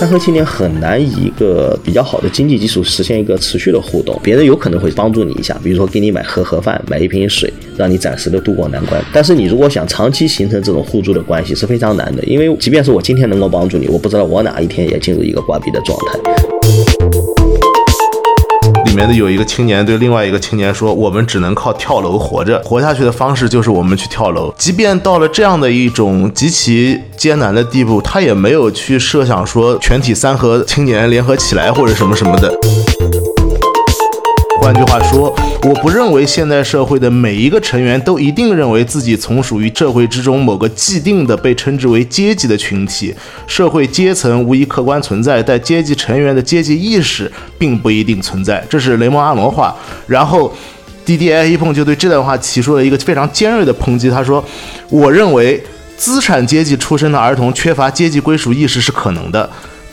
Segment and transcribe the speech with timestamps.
[0.00, 4.18] 三和青年很难以一个比较好的经济基础实现一个持续的互动。
[4.22, 8.98] 别人有可能会帮助你一下，比如说给你买盒盒饭，买一瓶水，让你暂时的度过难关。
[9.12, 16.39] 但是你如果想长期形成这种互助的关系是非常难的，因为即便是我今天能够帮助你，我不知道我哪一天也进入一个挂壁的状态。
[18.90, 24.52] 里面的有一个青年对另外一个青年说：“我们只能靠跳楼活着，活下去的方式就是我们去跳楼。
[24.58, 32.52] 即便到了这样的一种极其艰难的地步，他也没有去设想说全体三和青年联合起来或者什么什么的。”
[34.60, 43.14] 换句话说，我不认为现代社会的每一个成员都一定认为自己从属于社会之中某个既定的被称之为阶级的群体。
[43.46, 48.64] 社会阶层无疑客观存在，但阶级成员的阶级意识并不一定存在。
[48.70, 49.76] 这是雷蒙阿罗话。
[50.06, 50.50] 然后
[51.04, 54.08] ，D D I 一碰就对这段话提出了一个非常尖锐的抨击。
[54.08, 54.42] 他说
[54.88, 55.62] ：“我认为
[55.94, 59.50] 资产阶级出身的儿童缺乏阶级归属意识是可能的。”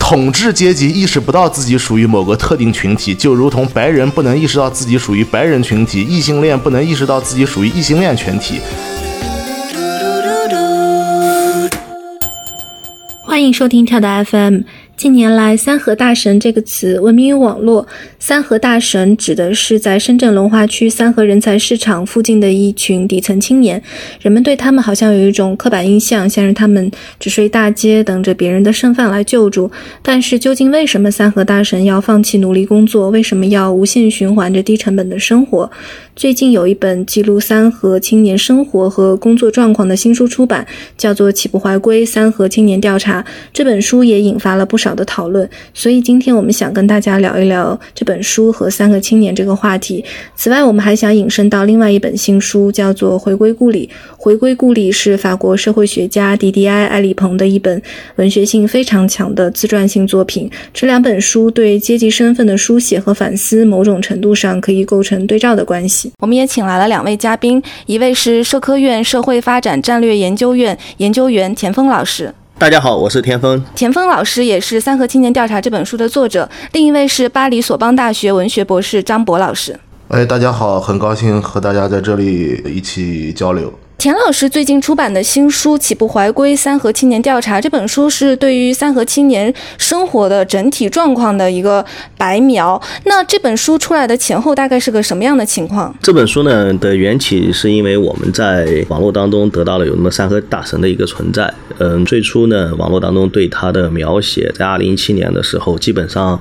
[0.09, 8.61] 统治阶级意识不到自己属于某个特定群体，就如同白人不能意识到自己属于白人群体，异性恋不能意识到自己属于异性恋群体。
[13.22, 14.61] 欢迎收听跳的 FM。
[14.97, 17.85] 近年来，“三和大神”这个词闻名于网络。
[18.17, 23.79] 三和大神指的是在深圳龙华区三和人才市场附近的一群底层青年。
[24.19, 29.69] 人们对他们好像有一种刻板印象，像是他们只睡大街，等着别人的剩饭来救助。
[30.01, 33.11] 但是，究竟为什么三和大神要放弃努力工作？
[33.11, 35.69] 为什么要无限循环着低成本的生活？
[36.15, 40.65] 最近有一本记录三和青年生活和工作状况的新书出版，
[40.97, 43.21] 叫做《启不怀归：三和青年调查》。
[43.53, 50.03] 这本书也引发了不少的讨论，所以今天我们想跟大家聊一聊这本书和三个青年这个话题。
[50.35, 53.87] 此外，我们还想引申到另外一本新书，叫做《回归故里》。
[54.17, 57.81] 《回归故里》是法国社会学家迪迪埃·埃里蓬的一本
[58.15, 60.49] 文学性非常强的自传性作品。
[60.73, 66.11] 这两本书对阶级身份的书写和反思，某种程度上可以构成对照的关系。
[66.19, 72.33] 我们也请来了两位嘉宾，一位是社科院社会发展战略研究院研究员田丰老师。
[72.59, 73.63] 大家好，我是田丰。
[73.75, 76.49] 田丰老师也是《三和青年调查》这本书的作者。
[76.71, 79.79] 另一位是巴黎索邦大学文学博士张博老师。
[80.07, 83.71] 哎，大家好，很高兴和大家在这里一起交流。
[83.97, 91.83] 田老师最近出版的新书《起步怀归：三和青年调查》这本书是对于三和青年生活的整体状况的一个
[92.15, 92.80] 白描。
[93.05, 95.93] 那这本书出来的前后大概是个什么样的情况？
[96.03, 101.52] 这本书呢的缘起是因为我们在网络当中得到了有那么三和大神的一个存在。
[101.80, 106.39] 嗯，最初呢，网络当中对他的描写，在二零一七年的时候，基本上，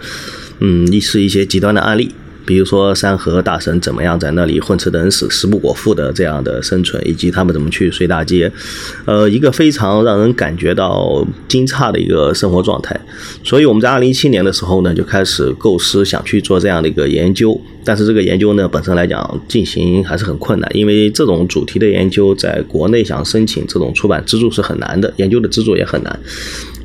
[0.60, 2.14] 嗯，是一些极端的案例。
[2.46, 8.50] 比如说山河大神怎么样在那里混吃等死、食不果腹的这样的生存，以及他们怎么去睡大街，
[9.04, 12.98] 呃，一个非常让人感觉到惊诧的一个生活状态。
[13.42, 17.60] 所以我们在二零一七年的时候呢，就开始构思想去做这样的一个研究。
[17.84, 26.18] 但是这个研究呢，本身来讲进行还是很困难，因为这种主题的研究在国内想申请这种出版资助是很难的，研究的资助也很难。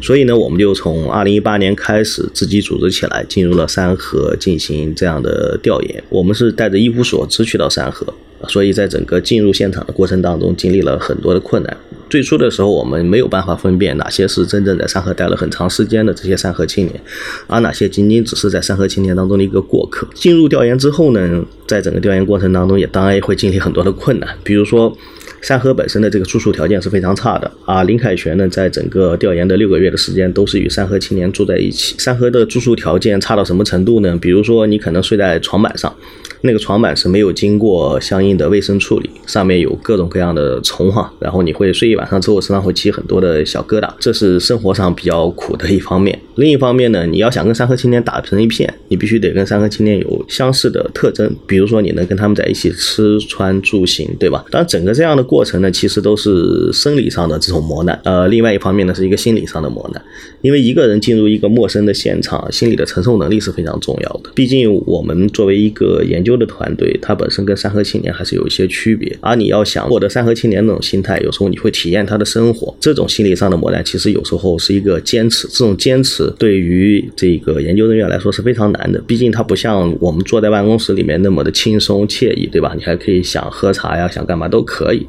[0.01, 6.03] 所以呢，我们就从二零一八年开始自己组织起来，进入了山河进行这样的调研。
[6.09, 8.11] 我们是带着一无所知去到山河，
[8.47, 11.77] 所以在整个进入现场的过程当中，经历了很多的困难。
[12.09, 16.99] 最初的时候，我们没有办法分辨哪些是真正在山河待了很长时间的这些山河青年，
[17.47, 20.07] 而哪些仅仅只是在山河青年当中的一个过客。
[20.15, 24.97] 进入调研之后呢，在整个调研过程当中，也当然也会经历很多的困难，比如说。
[25.41, 27.83] 山河本身的这个住宿条件是非常差的啊！
[27.83, 31.95] 林凯旋呢，在整个调研的六个月的时间，都是与山河青年住在一起。
[31.97, 34.15] 山河的住宿条件差到什么程度呢？
[34.21, 35.93] 比如说，你可能睡在床板上。
[36.41, 46.17] 那个床板是没有经过相应的卫生处理，上面有各种各样的虫哈，然后你会睡一晚上之后身上会起很多的小疙瘩，这是生活上比较苦的一方面。
[46.35, 54.43] 另一方面呢，你要想跟山河青年打成一片，你必须得跟山河青年有相似的特征，比如说你能跟他们在一起吃穿住行，对吧？
[54.49, 57.99] 当然，整个这样的过程呢，其实都是生理上的这种磨难。
[58.03, 60.01] 呃，另外一方面呢，是一个心理上的磨难，
[60.41, 64.31] 因为一个人进入一个陌生的现场，心理的承受能力是非常重要的。
[64.35, 66.31] 毕竟我们作为一个研究。
[66.41, 69.15] 的团队，它本身跟三和青年还是有一些区别。
[69.19, 75.47] 而你要想获得三和青年那种心态，有时候你会体验他的生活，这种心理上的磨难，其实有时候是一个坚持。
[75.49, 82.73] 这种坚持对于这个研究人员来说是非常难的，毕竟他不像我们坐在办公室里面那么的轻松惬意，对吧？
[82.75, 85.05] 你还可以想喝茶呀，想干嘛都可以。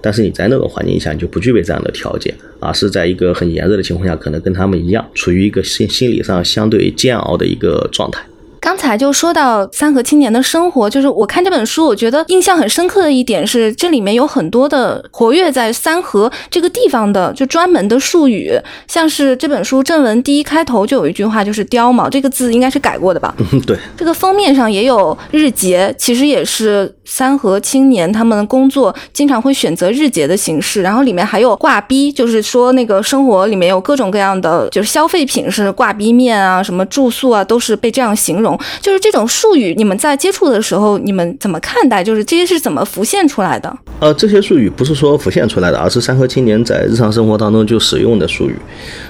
[0.00, 2.32] 但是你在那种环境下，你就不具备这样的条件，
[2.66, 8.26] 而是在一个很炎热的情况下，可能跟他们一样，处于一个心心理上相对煎熬的一个状态。
[8.66, 18.50] 刚才就说到三和青年的生活，就是我看这本书，我觉得印象很深刻的一点是，这里面有很多的活跃在三和这个地方的就专门的术语，
[18.88, 23.32] 像是这本书正文第一开头就有一句话，就是“貂毛”这个字应该是改过的吧？
[23.52, 23.78] 嗯，对。
[23.96, 38.55] 这个封面上也有日结，其实也是三和青年他们工作经常会选择日结的形式，然后里面还有挂逼，就是说那个生活里面有各种各样的就是消费品是挂逼面啊，什么住宿啊，都是被这样形容。
[38.80, 42.02] 就是这种术语，你们在接触的时候，你们怎么看待？
[42.02, 43.76] 就是这些是怎么浮现出来的？
[44.00, 48.56] 呃，这些术语不是说浮现出来的，而是山河青年在日常生活当中就使用的术语。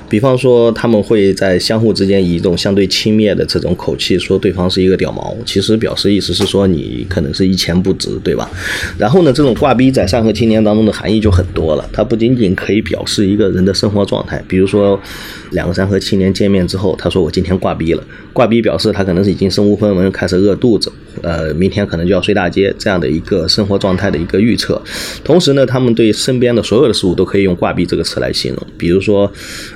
[0.09, 8.49] 比方说，他们会在相互之间以一种相对轻蔑的这种口气说对方是一个屌毛，其实表示意思是说你可能是一钱不值，对吧？
[8.97, 15.01] 然后呢，这种挂逼在上合青年当中的含义就很多了，它不仅仅可以表示一个人的生活状态，比如说
[15.51, 20.93] 两个山河青年见面之后，他说我今天挂逼了，挂逼表示他可能是已经身无分文，开始饿肚子，
[21.23, 24.81] 呃，明天可能就要睡大街这样的一个生活状态的一个预测。
[25.25, 29.31] 同时呢，他们对身边的所有的事物都可以用挂逼这个词来形容，比如说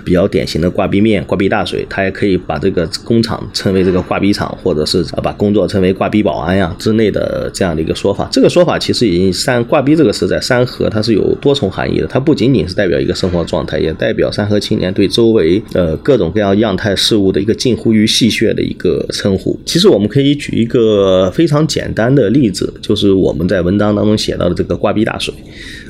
[0.05, 0.20] 比较。
[0.21, 8.29] 比较典型的挂壁面、挂壁大水，他也可以把这个工厂称为这个挂壁厂，或者是把工作称为挂壁保安呀之类的这样的一个说法。
[8.31, 19.59] 这个说法其实已经山挂壁这个词在山河它是有多重含义的，它不仅仅是代表一个生活状态，也代表山河青年对周围呃各种各样样态事物的一个近乎于戏谑的一个称呼。
[19.65, 25.33] 其实我们可以举一个非常简单的例子，就是我们在文章当中写到的这个挂壁大水。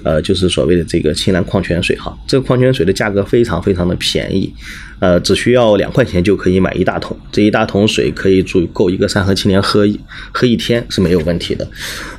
[0.03, 4.53] 呃，就是所谓的这个青蓝矿泉水哈，这个矿泉水的价格非常非常的便宜，
[4.99, 9.99] 呃，只需要两块钱就可以买一大桶，这一大桶水可以足够一个山河青年喝一
[10.33, 11.67] 喝一天是没有问题的。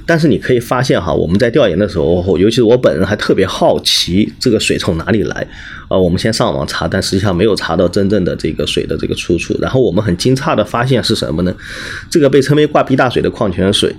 [0.06, 5.48] 但是你可以发现哈，我们在调研的时候，尤其是我本人还特别好奇这个水从哪里来，
[5.90, 9.58] 呃，我们先上网查，但实际上没有查到真正的这个水的这个出处。
[9.62, 11.56] 然后我们很惊诧的发现是什么呢？
[12.10, 13.96] 这个被称为挂壁大水的矿泉水，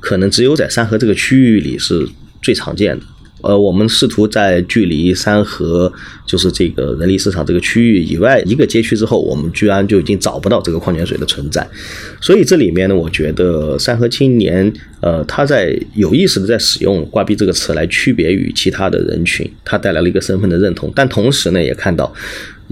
[0.00, 2.08] 可能只有在山河这个区域里是
[2.40, 3.04] 最常见的。
[3.42, 5.92] 呃，我们试图在距离三河
[6.26, 11.66] 就是这个人力市场这个区域以外一个街区之后，我们居然就已经找不到这个矿泉水的存在。
[12.20, 20.92] 所以这里面呢，我觉得三河青年，呃，他在有意识的在使用“挂壁”这个词来区别于其他的人群，他带来了一个身份的认同。
[20.94, 22.12] 但同时呢，也看到。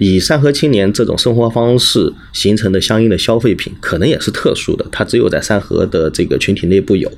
[0.00, 7.10] 以山河青年这种生活方式形成的相应的消费品，可能也是特殊的，它只有在山河的这个群体内部有。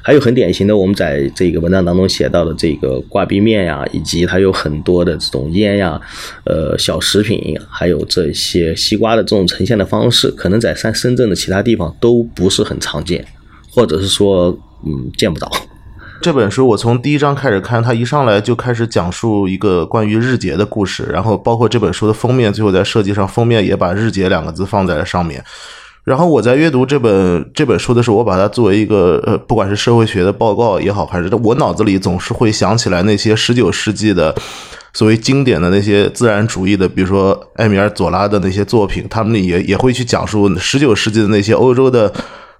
[0.00, 6.00] 还有很典型的，我们在这个文章当中写到的这个挂壁面呀，以及它有很多的这种烟呀、
[6.44, 13.22] 呃小食品，还有这些西瓜的这种呈现的方式，可能在山深圳的其他地方都不是很常见，
[13.70, 15.52] 或者是说，嗯，见不到。
[16.22, 25.44] 这本书我从第一章开始看，它一上来就开始讲述一个关于日结的故事，然后包括这本书的封面，最后在设计上封面也把“日结”两个字放在了上面。
[26.04, 34.32] 然后我在阅读这本这本书的时候，我把它作为一个呃，不管是社会学的报告也好，还是我脑子里总是会想起来那些十九世纪的
[34.92, 42.12] 所谓经典的那些自然主义的，比如说埃米尔·佐拉的那些作品，他们也也会去讲述十九世纪的那些欧洲的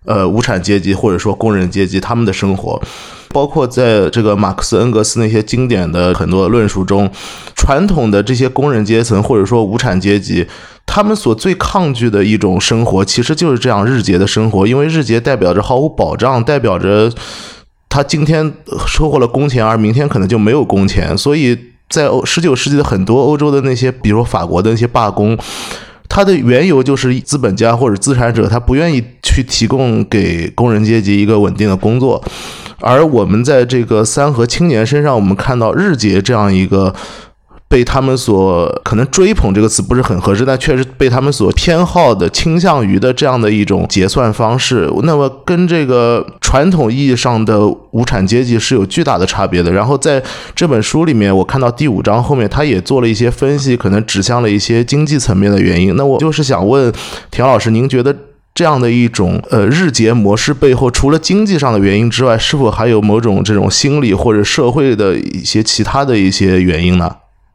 [0.05, 2.81] 呃无产阶级或者说工人阶级他们的生活。
[3.29, 7.11] 包括在这个马克思、恩格斯那些经典的很多论述中，
[7.57, 10.47] 传统的这些工人阶层或者说无产阶级，
[10.85, 14.67] 他们所最抗拒的一种生活，其实就是这样日结的生活。
[14.67, 17.11] 因为日结代表着毫无保障，代表着
[17.89, 18.53] 他今天
[18.87, 21.17] 收获了工钱，而明天可能就没有工钱。
[21.17, 25.39] 所以在欧十九世纪的很多欧洲的那些，比如法国的那些罢工，
[26.15, 32.23] 它的缘由就是资本家或者资产者他不愿意去提供给工人阶级一个稳定的工作。
[32.81, 36.95] 而我们在这个三和青年身上，我们看到日结这样一个
[37.73, 49.73] 被他们所可能追捧这个词不是很合适，但确实被他们所偏好的、倾向于的这样的一种结算方式，那么跟这个传统意义上的无产阶级是有巨大的差别的。
[49.73, 50.23] 然后在
[50.55, 55.97] 这本书里面，我看到第五章后面，他也做了一些分析，可能指向了一些经济层面的原因。
[55.97, 56.93] 那我就是想问
[57.31, 58.15] 田老师，您觉得？
[58.55, 67.11] 这样的一种呃日结模式背后，除了经济上的原因之外，是否还有某种这种心理或者社会的一些其他的一些原因呢？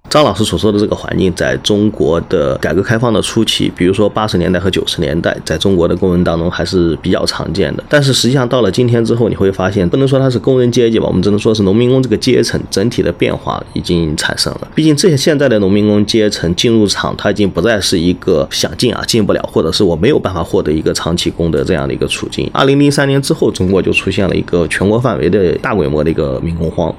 [0.10, 7.84] 张老师所说的这个环境，在中国的改革开放的初期，比如说八十年代和九十年代，在中国的工人当中还是比较常见的。
[7.90, 14.68] 但是实际上到了今天之后，你会发现，不能说它是工人阶级吧，我们只能说是农民工这个阶层整体的变化已经产生了。
[14.74, 22.50] 毕竟这些现在的农民工阶层进入厂，他已经不再是一个想进啊进不了，或者是我没有办法获得一个长期工的这样的一个处境。
[22.54, 26.94] 二零零三年之后，中国就出现了一个全国范围的大规模的一个民工荒。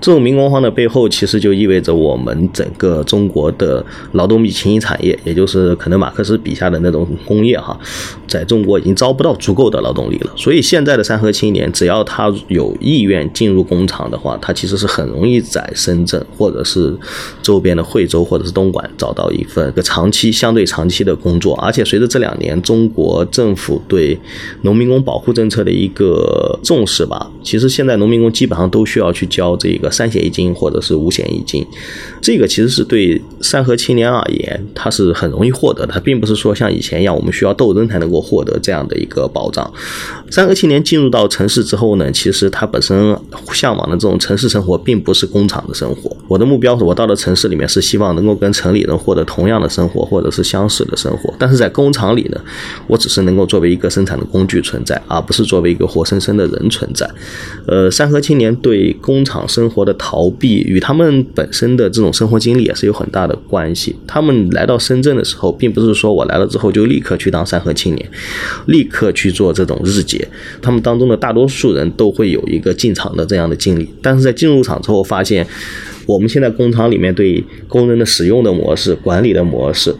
[0.00, 7.78] 这种民工荒的背后，其实就意味着我们整个中国的劳动密集型产业，也就是可能马克思笔下的那种工业哈，
[8.26, 10.32] 在中国已经招不到足够的劳动力了。
[10.36, 16.96] 所以现在的三和青年，只要他有意愿进入工厂的话，他其实是很容易在深圳或者是
[17.42, 21.54] 周边的惠州或者是东莞找到一份个长期相对长期的工作。
[21.56, 24.18] 而且随着这两年中国政府对
[24.62, 31.66] 农民工保护政策的一个重视吧，其实现在农民工基本上都需要去交这个三险一金或者是五险一金，
[32.20, 39.70] 这个其实是对三和青年而言，它是很容易获得的，它并不是说像以前一样我们需要斗争才能够获得这样的一个保障。
[40.30, 43.16] 三和青年进入到城市之后呢，其实他本身
[43.52, 46.14] 向往的这种城市生活，并不是工厂的生活。
[46.28, 51.32] 我的目标是我到了城市里面，是希望能够跟城里人获得同样的生活，或者是相似的生活。
[51.38, 52.40] 但是在工厂里呢，
[52.86, 57.08] 我只是能够作为一个生产的工具存在，而不是作为一个活生生的人存在。
[57.66, 63.96] 呃，三和青年对工厂生活的逃避，与他们本身的这种生活经历也是有很大的关系。
[64.06, 68.10] 他们来到深圳的时候，并不是说我来了之后就立刻去当山河青年，
[68.66, 70.26] 立刻去做这种日结。
[70.60, 75.46] 他们当中的大多数人都会有一个进厂的这样的经历，但是在进入厂之后，发现
[76.06, 79.94] 我们现在工厂里面对工人的使用的模式、管理的模式，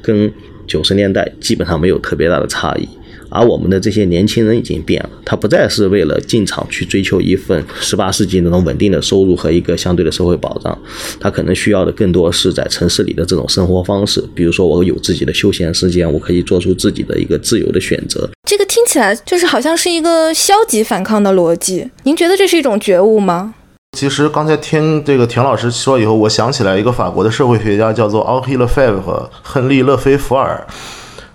[0.00, 0.32] 跟
[0.66, 2.88] 九十年代基本上没有特别大的差异。
[3.32, 10.78] 而我们的这些年轻人已经变了，他不再是为了进厂去追求一份十八世纪那种稳定的收入和一个相对的社会保障，
[11.18, 14.22] 他可能需要的更多是在城市里的这种生活方式。
[14.34, 18.28] 比如说，我有自己的休闲时间，我可以做出自己的一个自由的选择。
[18.48, 21.88] 这个听起来就是好像是一个消极反抗的逻辑。
[22.02, 23.54] 您觉得这是一种觉悟吗？
[23.96, 30.66] 其实刚才听这个田老师说以后，我想起来一个法国的社会学家，叫做奥希勒菲和亨利勒菲福尔。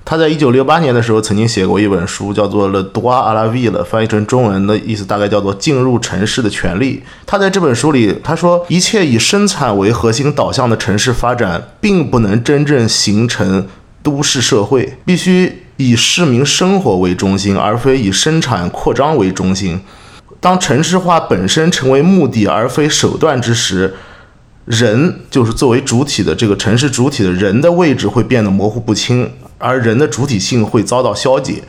[0.09, 7.03] 他在一九六八年的时候曾经写过一本书，叫做《Le droit à la ville》，翻译成中文的意思大概叫做“进入城市的权利”。
[7.27, 13.67] 他在这本书里他说，一切以生产为核心导向的城市发展，并不能真正形成
[14.01, 19.81] 都市社会，必须以市民生活为中心，而非以生产扩张为中心。
[20.39, 23.93] 当城市化本身成为目的而非手段之时，
[24.63, 29.29] 人就是作为主体的这个城市主体的人的位置会变得模糊不清。
[29.57, 31.61] 而人的主体性会遭到消解，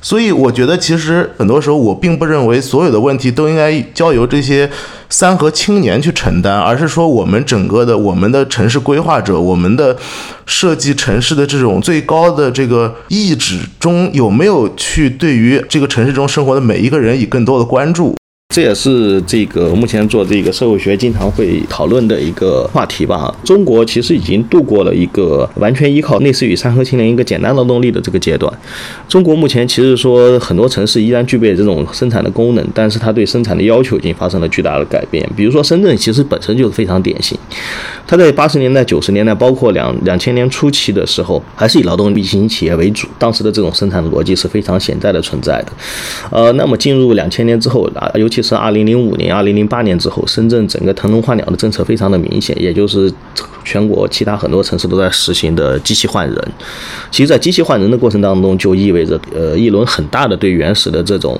[0.00, 4.70] 所以我觉得其实很多时候我并不认为所有的问题都应该交由这些
[5.10, 9.96] 三和青年去承担，而是说我们整个的我们的城市规划者，我们的
[10.46, 18.17] 设计城市的这种最高的这个意志中有没有去对于这个城市中生活的每一个人以更多的关注。
[18.54, 23.32] 这也是这个目前做这个社会学经常会讨论的一个话题吧。
[23.44, 28.50] 中国其实已经度过了一个完全依靠类似于三和青年一个简单劳动力的这个阶段。
[29.06, 35.28] 中国目前其实说很多城市依然具备这种生产的功能，但是它对生产的要求已经发生了巨大的改变。
[35.36, 37.38] 比如说深圳其实本身就是非常典型，
[38.08, 45.72] 它在八十年代、九十年代，包括两两千年初期的时候，还是以劳动密集型企业为主，当时的这种生产的逻辑是非常潜在的存在的。
[46.30, 53.12] 呃，那么进入两千年之后，尤其是，二零零五年、二零零八年之后，深圳整个腾笼换鸟的政策非常的明显，也就是
[53.62, 56.52] 全国其他很多城市都在实行的机器换人。
[57.10, 61.38] 其实，在机器换人的过程当中，就意味着呃一轮很大的对原始的这种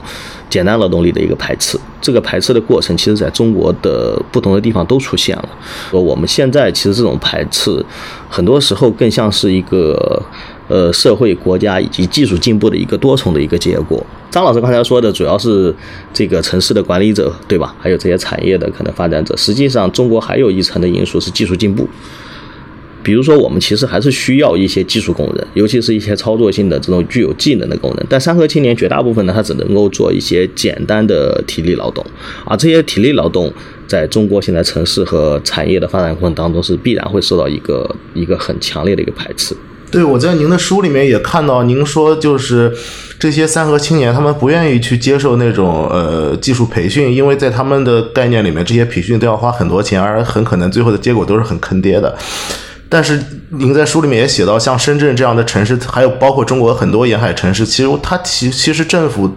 [0.48, 1.78] 简单劳动力的一个排斥。
[2.00, 5.48] 这个排斥的过程，其实在中国的不同的地方都出现了。
[5.90, 7.84] 说我们现在其实这种排斥，
[8.28, 10.22] 很多时候更像是一个
[10.68, 14.04] 呃社会、国家以及技术进步的一个多重的一个结果。
[14.30, 15.74] 张老师刚才说的主要是
[16.12, 17.74] 这个城市的管理者，对吧？
[17.78, 19.36] 还有这些产业的可能发展者。
[19.36, 21.88] 实际上，中国还有一层的因素是技术进步。
[23.08, 28.06] 比如说，我们其实还是需要一些技术工人，尤其是一些操作性的这种具有技能的工人。
[28.06, 32.04] 但三和青年绝大部分呢，他只能够做一些简单的体力劳动，
[32.44, 33.50] 而这些体力劳动
[33.86, 39.56] 在中国现在城市和产业的发展过程当中，是必然会受到一个一个很强烈的一个排斥。
[39.90, 42.70] 对，我在您的书里面也看到，您说就是
[43.18, 52.14] 这些三和青年，他们不愿意去接受那种呃技术培训，因为在他们的概念里面，这些培训都要花很多钱，而很可能最后的结果都是很坑爹的。
[52.88, 59.30] 但是您在书里面也写到，像深圳这样的城市，还有包括中国很多沿海城市，其实它其其实政府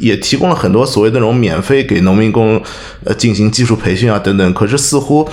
[0.00, 2.60] 也提供了很多所谓那种免费给农民工
[3.04, 4.54] 呃进行技术培训啊等等。
[4.54, 5.28] 可是似乎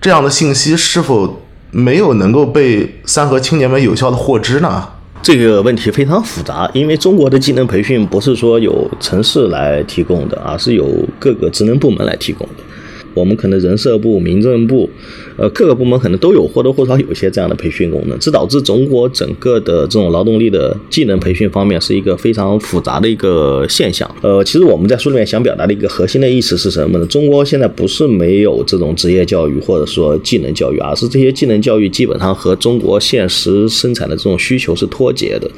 [0.00, 1.42] 这样的信息是否？
[1.70, 4.88] 没有能够被三和青年们有效的获知呢？
[5.20, 10.88] 这个问题非常复杂，因为中国的技能培训不是说有城市来提供的，而是有
[11.18, 12.64] 各个职能部门来提供的。
[13.18, 14.88] 我们可能人社部、民政部，
[15.36, 24.08] 呃，各个部门可能都有或多或少有一些这样的培训功能，这导致中国整个的这种劳动力的技能培训方面是一个非常复杂的一个现象。
[24.22, 27.06] 呃，其实我们在书里面想表达的一个核心的意思是什么呢？
[27.06, 35.50] 中国现在不是没有这种职业教育或者说技能教育，而是这些技能教育基本上和中国现实生产的这种需求是脱节的。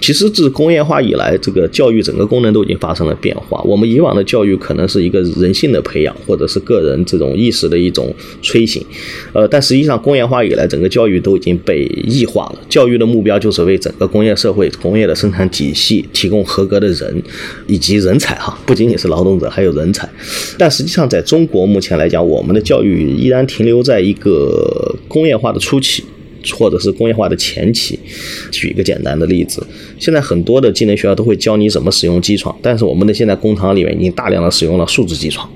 [0.00, 3.60] 其实自工业化以来，这个教育整个功能都已经发生了变化。
[3.62, 8.84] 我们以往的教育可能是一个人性的培养，或者是个人这种意识的一种催醒，
[9.32, 12.60] 呃，但实际上工业化以来，整个教育都已经被异化了。
[12.68, 17.22] 教育的目标就是为整个工业社会、工业的生产体系提供合格的人
[17.66, 20.08] 以及人才哈，不仅仅是劳动者，还有人才。
[20.58, 26.04] 但实际上，在中国目前来讲，我们的教育依然停留在一个工业化的初期。
[26.52, 27.98] 或者是工业化的前期，
[28.50, 29.64] 举一个简单的例子，
[29.98, 35.48] 现在很多的技能学校都会教你怎么使用机床，但是我们的现在工厂里面已经大量的使用了数字机床，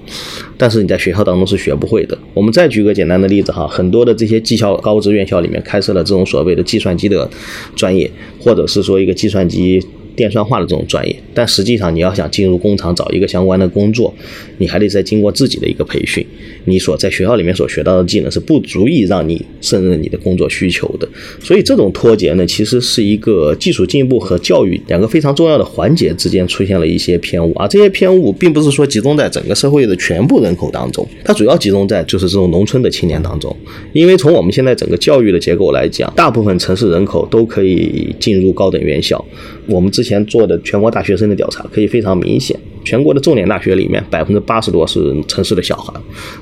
[0.56, 2.16] 但是你在学校当中是学不会的。
[2.34, 7.28] 我们再举个简单的例子哈，很多的这些技校高职院校里面开设了这种所谓的计算机的
[7.76, 9.84] 专业，或者是说一个计算机。
[10.18, 14.12] 电算化的这种专业，但实际上你要想进入工厂找一个相关的工作，
[14.58, 16.26] 你还得再经过自己的一个培训。
[16.64, 21.08] 你所在学校里面所学到的技能是不足以让你胜任你的工作需求的。
[21.40, 27.52] 所以这种脱节呢，其实是一个技术进步和教育两个非常重要的环节之间出现了一些偏误。
[27.54, 33.54] 而这些偏误并不是说集中在整个社会的全部人口当中，它主要集中在就是这种农村的青年当中。
[33.92, 39.22] 因为从我们现在整个教育的结构来讲，大部分城市人口都可以进入高等院校。
[39.66, 45.92] 我们之前前做的全国大学生的调查可以非常明显，全国的重点大学里面百分之八十多是城市的小孩，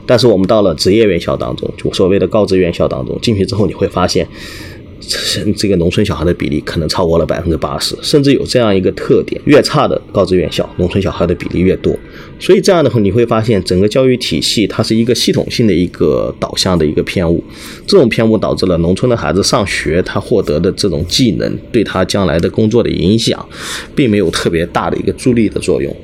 [0.06, 4.26] 但是我们到了职业院校当中，就所谓的高职院校当中进去之后，你会发现。
[5.56, 11.96] 这个农村小孩的比例可能超过了百分之八十，甚至有这样一个特点：越差的高职院校，农村小孩的比例越多。
[12.38, 17.42] 所以这样的话，你会发现整个教育体系它是一个系统性的一个导向的一个偏误。
[17.86, 23.46] 这种偏误导致了农村的孩子上学，他获得的这种技能对他将来的工作的影响，
[23.94, 25.94] 并没有特别大的一个助力的作用。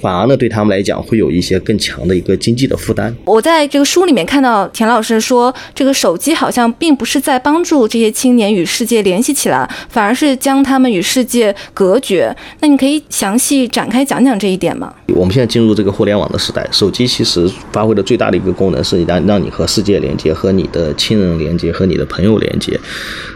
[0.00, 3.14] 反而呢，对他们来讲会有一些更强的一个经济的负担。
[3.24, 12.34] 我在这个书里面看到田老师说，这个手机好像并不是在帮助这些青年与世界联系起来，反而是将他们与世界隔绝。
[12.60, 14.92] 那你可以详细展开讲讲这一点吗？
[15.14, 22.78] 我们现在进入这个互联网的时代，手机其实发挥的最大的一个功能是让让你和世界连接，和你的亲人连接，和你的朋友连接。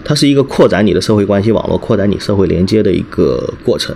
[0.04, 3.94] 它是一个扩展你的社会关系网络、扩展你社会连接的一个过程。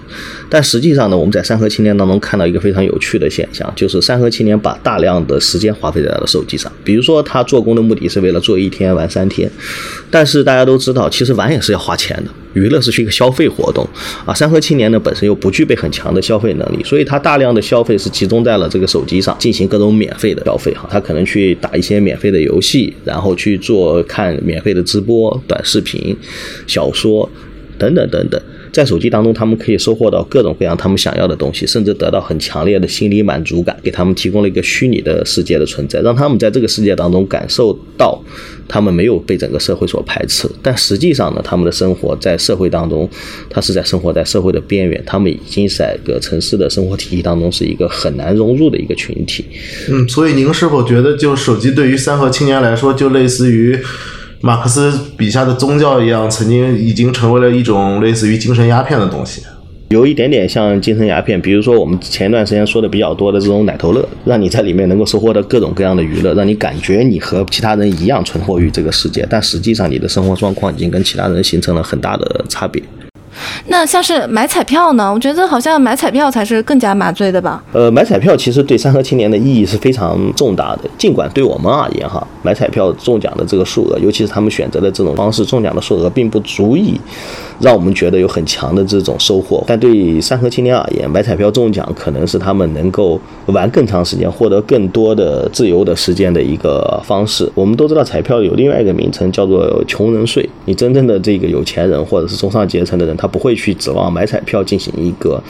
[0.48, 6.70] 但实际上呢，我们在三和青年当中看到一个非常有趣的现象，就是三和青年把大量的时间花费在了手机上。
[6.84, 9.50] 比如说，他做工的目的是为了做一天玩三天，
[10.10, 12.30] 但是大家都知道，其实玩也是要花钱的。
[12.54, 13.86] 娱乐是一个消费活动
[14.24, 20.88] 啊，三和青年呢本身又不具备很强的消费能力，所以他大量的消费是集中在了这个手机上进行各种免费的消费哈。
[20.90, 26.16] 他可能去打一些免费的游戏，然后去做看免费的直播、短视频、
[26.66, 27.28] 小说
[27.76, 28.40] 等等等等。
[28.76, 38.22] 在手机当中，他们可以收获到各种各样他们想要的东西，甚至得到很强烈的心理满足感，给他们提供了一个虚拟的世界的存在，让他们在这个世界当中感受到
[38.68, 40.46] 他们没有被整个社会所排斥。
[40.60, 43.08] 但实际上呢，他们的生活在社会当中，
[43.48, 49.42] 他是在生活在社会的边缘，他们已经在一个城市的生活体系当中是一个很难融入的一个群体。
[49.88, 53.78] 嗯，所以您是否觉得，就手机对于三和青年来说，就类似于？
[54.40, 59.42] 马克思笔下的宗教一样，曾经已经成为了一种类似于精神鸦片的东西，
[59.88, 61.40] 有一点点像精神鸦片。
[61.40, 72.82] 比如说，我们前段时间说的比较多的这种奶头乐，让你在里面能够收获到各种各样的娱乐，让你感觉你和其他人一样存活于这个世界，但实际上你的生活状况已经跟其他人形成了很大的差别。
[73.66, 75.12] 那像是买彩票呢？
[75.12, 77.62] 我觉得好像买彩票才是更加麻醉的吧。
[77.72, 80.82] 呃，买彩票其实对三和青年的意义是非常重大的。
[80.96, 87.00] 尽管对我们而言，哈，买彩票中奖的这个数额，尤其是他们选择的这种方式中奖的数额，并不足以
[87.60, 89.64] 让我们觉得有很强的这种收获。
[89.66, 97.50] 但对三和青年而言，买彩票中奖可能是他们能够玩更长时间、获得更多的自由的时间的一个方式。
[97.54, 100.48] 我们都知道，彩票有另外一个名称叫做“穷人税”。
[100.66, 105.42] 你真正的这个有钱人或者是中上阶层的人，他不会去指望买彩票进行一个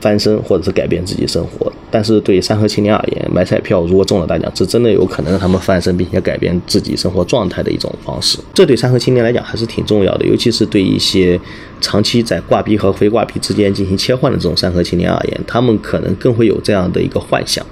[0.00, 1.72] 翻身，或者是改变自己生活。
[1.90, 8.38] 但是对于三和青年而言，买彩票如果中了大奖，是真的有可能让他们翻身，并且改变自己生活状态的一种方式。
[8.54, 11.38] 这对三和青年来讲还是挺重要的，尤其是对一些
[11.80, 17.64] 长期在挂币和非挂币之间进行切换的这种三和青年而言，他们可能更会有这样的一个幻想。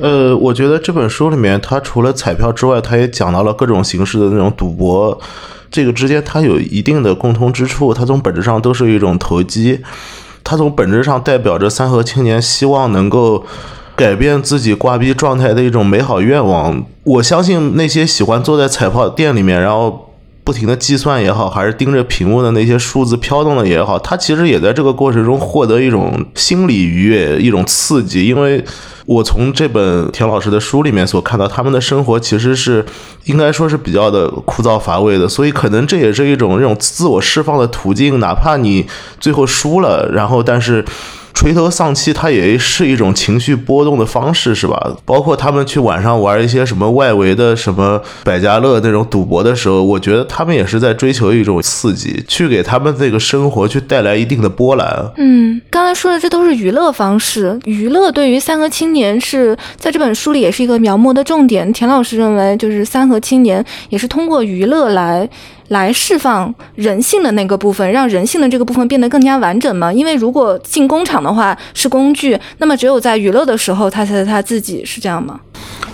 [0.00, 5.18] 呃，我觉得这本书里面，它除了彩票之外，它也讲到了各种形式的那种赌博。
[5.70, 9.78] 这个之间它有一定的共通之处，它从本质上都是一种投机，
[10.52, 13.42] 它从本质上代表着三和青年希望能够
[13.96, 16.84] 改变自己挂逼状态的一种美好愿望。
[17.04, 20.11] 我相信那些喜欢坐在彩票店里面，然后。
[20.44, 28.26] 不停的计算也好，还是盯着屏幕的那些数字飘动的也好，他其实也在这个过程中获得一种心理愉悦、一种刺激。
[28.26, 28.64] 因为
[29.06, 32.84] 我从这本田老师的书里面所看到，他们的生活其实是
[33.24, 38.18] 应该说是比较的枯燥乏味的，所以可能这也是一种这种自我释放的途径。
[38.18, 38.86] 哪怕你
[39.20, 40.84] 最后输了，然后但是。
[41.34, 44.96] 垂头丧气，它也是一种情绪波动的方式，是吧？
[45.04, 55.12] 包括他们去晚上玩一些什么外围的什么百家乐那种赌博的时候，我觉得他们也是在追求一种刺激，去给他们这个生活去带来一定的波澜。
[55.16, 61.72] 嗯，刚才说的这都是娱乐方式，娱乐对于三和青年是在这本书里也是一个描摹的重点。
[61.72, 65.28] 田老师认为，就是三和青年也是通过娱乐来。
[65.72, 69.92] 来释放人性的那个部分，让人性的这个部分变得更加完整嘛？
[69.92, 75.40] 因为如果进工厂的话是工具，那么只有在娱乐的时候，他才是他自己，是这样吗？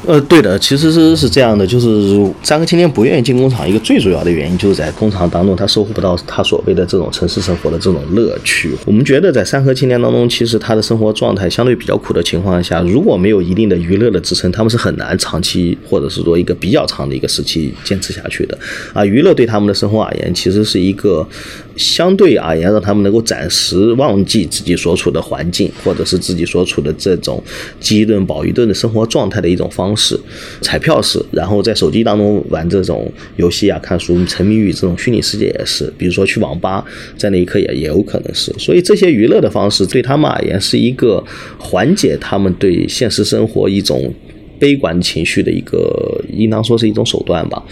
[0.06, 8.74] 呃，对的，其实是是这样的，就是三个青年不愿意进工厂，一个最主要的原因就是在工厂当中他收获不到他所谓的这种城市生活的这种乐趣。
[8.86, 18.56] 我们觉得在三和青年当中，其实他的生活状态相对比较苦的情况下，如果没有一定的娱乐的支撑，他们是很难长期或者是说一个比较长的一个时期坚持下去的。
[18.94, 21.28] 啊，娱乐对他们的生活而言，其实是一个。
[21.76, 27.40] 相对而言，让他们能够暂时忘记自己所处的环境，或者是自己所处的这种
[27.78, 30.18] 饥一顿饱一顿的生活状态的一种方式。
[30.60, 35.88] 彩票是，然后在手机当中玩这种游戏啊、看书，沉迷于这种虚拟世界也是。
[35.96, 36.84] 比如说去网吧，
[37.16, 38.52] 在那一刻也也有可能是。
[38.58, 41.22] 所以这些娱乐的方式对他们而言是一个
[41.60, 44.12] 缓解他们对现实生活一种。
[44.58, 47.62] 悲观情绪的一个，应当说是一种手段吧。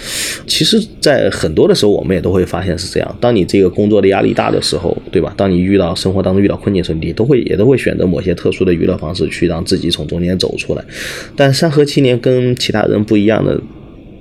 [0.46, 3.16] 其实，在很多的时候，我们也都会发现是这样。
[3.20, 5.34] 当你这个工作的压力大的时候，对吧？
[5.36, 10.84] 当你遇到生活当中遇到困境的时候，你都会也都会选择某些特殊的娱乐方式去让自己从中间走出来。
[11.34, 13.60] 但山河青年跟其他人不一样的。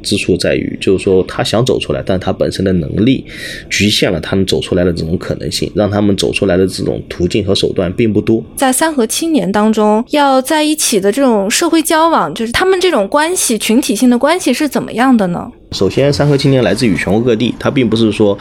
[0.06, 3.26] 之处在于，就是说他想走出来，但他本身的能力
[3.70, 8.42] 局限了他们走出来的这种可能性，让他们走出来的这种途径和手段并不多。
[8.56, 15.52] 在三和青年当中，要在一起的这种社会交往，就是他们这种关系，群体性的关系是怎么样的呢？
[15.76, 18.38] 首先，山河青年来自于全国各地，它并不是说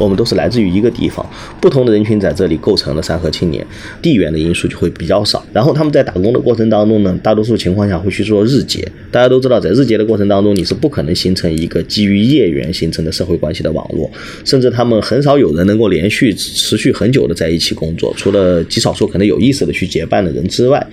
[0.00, 1.24] 我们都是来自于一个地方，
[1.60, 3.64] 不同的人群在这里构成了山河青年，
[4.00, 5.44] 地缘的因素就会比较少。
[5.52, 8.80] 然后他们在打工的过程当中呢，大多数情况下会去做日结。
[9.10, 14.10] 大家都知道，在日结的过程当中，你是不可能形成一个基于业缘形成的社会关系的网络，
[14.46, 20.84] 甚至他们很少有人能够连续持续很久的在一起工作，除了极少数可能有意识的去结伴的人之外。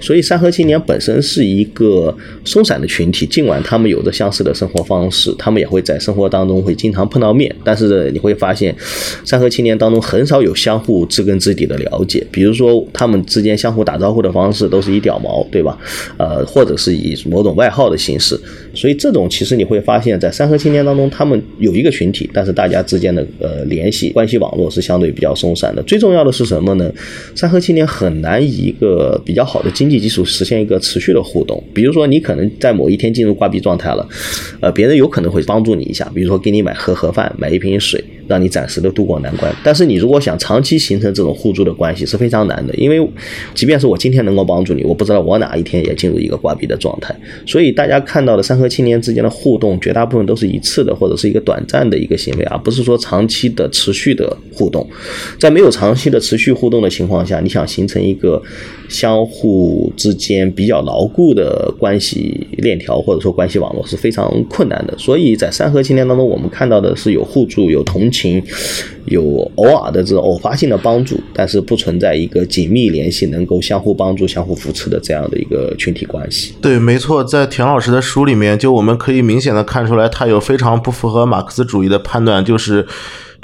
[0.00, 5.25] 所以，山河青年本身是一个松散的群体，尽管他们有着相似的生活方式。
[5.34, 8.74] 他们也会在生活当中会经常碰到面，但是你会发现，
[9.24, 12.26] 三和青年当中很少有相互知根知底的了解。
[12.30, 15.78] 比如说，他们之间相互打招呼的方式都是以屌毛，对吧？
[16.18, 18.38] 呃，或者是以某种外号的形式。
[18.76, 25.82] 所以这种其实你会发现在三和青年当中，他们有一个群体，但是大家之间的呃联系关系网络是相对比较松散的。
[25.84, 26.92] 最重要的是什么呢？
[27.34, 31.62] 三和青年很难以一个比较好的经济基础实现一个持续的互动。
[31.72, 34.06] 比如说，你可能在某一天进入挂壁状态了，
[34.60, 38.04] 呃，别人有可能会帮助你一下，比如说给你买盒盒饭，买一瓶水。
[38.28, 43.08] 让你暂时的度过难关，但是你如果想长期形成这种互助的关系是非常难的，因为
[43.54, 47.14] 即便是我今天能够帮助你，我不知道我哪一天也进入一个挂壁的状态。
[47.46, 54.84] 所以大家看到的三和青年之间的互动，绝大部分都是一次的或者是一个短暂的一个行为，而不是说长期的持续的互动。
[55.38, 58.42] 在没有长期的持续互动的情况下，你想形成一个
[58.88, 64.96] 相互之间比较牢固的关系链条或者说关系网络是非常困难的。
[64.98, 68.10] 所以在三和青年当中，我们看到的是有互助、有同。
[68.16, 68.42] 情
[69.04, 76.54] 有偶尔的这种偶发性的帮助，但是不存在一个紧密联系、能够相互帮助、相互扶持的这样的一个群体关系。
[76.60, 82.86] 对，没错，在田老师的书里面，就我们可以明显的看出来，他有非常不符合马克思主义的判断，就是。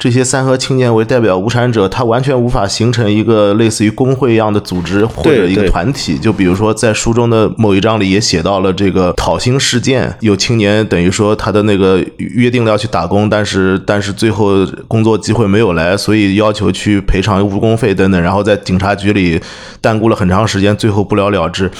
[0.03, 6.17] 这些三和青年为代表无产者，他完全无法形成一个类似于工会一样的组织或者一个团体。
[6.17, 19.39] 就比如说，在书中的某一章里也写到了这个讨薪事件，有青年等于说他的那个约定要去打工，但是但是最后工作机会没有来，所以要求去赔偿误工费等等，然后在警察局里
[19.79, 21.71] 耽误了很长时间，最后不了了之。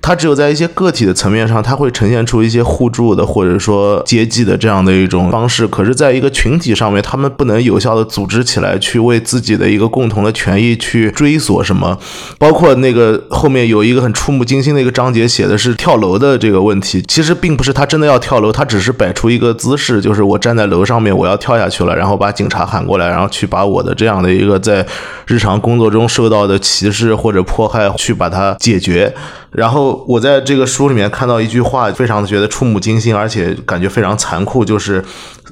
[0.00, 5.66] 他只有在一些个体的层面上，他会呈现出一些互助的或者说接济的这样的一种方式。
[5.66, 11.98] 可是，在一个群体上面，他们不能有效的组织起来，去为自己的一个共同的权益去追索什么。
[12.38, 17.02] 包括那个后面有一个很触目惊心的一个章节，写的是跳楼的这个问题。
[17.08, 24.86] 其实并不是他真的要跳楼，他只是摆出一个姿势，就是我站在楼上面，我要跳下去了，然后把警察喊过来，然后去把我的这样的一个在
[25.26, 29.14] 日常工作中受到的歧视或者迫害去把它解决。
[29.50, 35.02] 然后我在这个书里面看到一句话，非常的觉得触目惊心，而且感觉非常残酷，就是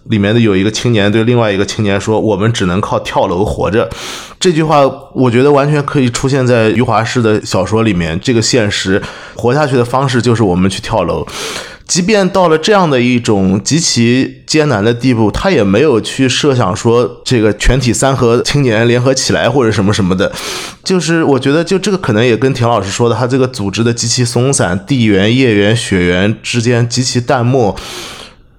[0.09, 3.89] 里面的有一个青年对另外一个青年说：“我们只能靠跳楼活着。”
[4.39, 4.83] 这句话
[5.15, 8.19] 我觉得完全可以出现在余华式的小说里面。
[8.21, 9.03] 这个现实
[9.35, 11.27] 活下去的方式就是我们去跳楼。
[11.87, 20.33] 即便到了这样的一种极其艰难的地步，他也没有去设想说这个全体三和青年联合起来或者什么什么的。
[20.83, 27.77] 就是我觉得，就这个可能也跟田老师说的，他这个组织的极其松散，地缘、业缘、血缘之间极其淡漠。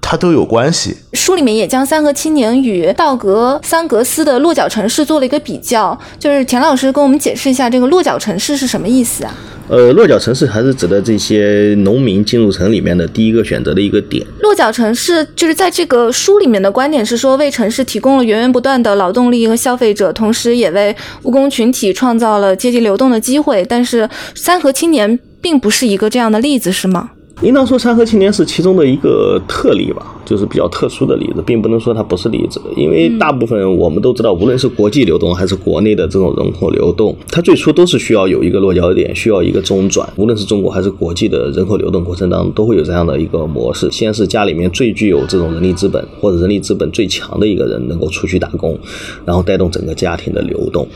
[0.10, 0.96] 它都有关系。
[1.12, 9.36] 书里面也将三和青年与道格桑格斯的落脚城市做了一个比较，就是田老师跟我们解释一下这个落脚城市是什么意思啊？
[9.68, 14.26] 呃，落脚城市还是指的这些农民进入城里面的第一个选择的一个点。
[14.40, 23.66] 落脚城市就是在这个书里面的观点是说，为城市提供了源源不断的劳动力和消费者，同时也为务工群体创造了阶级流动的机会。
[23.68, 27.10] 但是三和青年并不是一个这样的例子，是吗？
[27.44, 32.60] 应当说，山河青年是其中的一个特例吧，就是比较特殊的例子，并不能说它不是例子。
[32.76, 40.12] 因为大部分我们都知道，无论是国际流动还是国内的这种人口流动，它最初都是需要有一个落脚点，需要一个中转。
[40.16, 48.76] 无论是中国还是国际的人口流动过程当中，都会有这样的一个模式：先是家里面最具有这种人力资本或者人力资本最强的一个人能够出去打工，
[49.26, 50.88] 然后带动整个家庭的流动。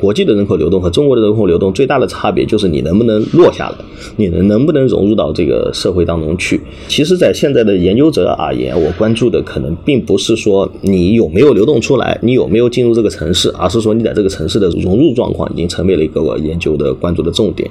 [0.00, 3.76] 国际的人口流动和中国的人口流动最大的差别就是你能不能落下来，
[4.16, 6.60] 你能能不能融入到这个社会当中去。
[6.88, 17.70] 其实，在现在的研究者而言，我关注的可能并不是说你有没有流动出来，你有没有进入这个城市，而是说你在这个城市的融入状况已经成为了一个我研究的关注的重点。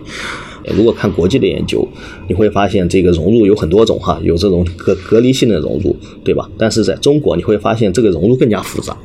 [0.75, 1.87] 如果看国际的研究，
[2.27, 6.49] 你会发现这个融入有很多种哈，有这种隔隔离性的融入，对吧？
[6.57, 8.97] 但是在中国，你会发现这个融入更加复杂。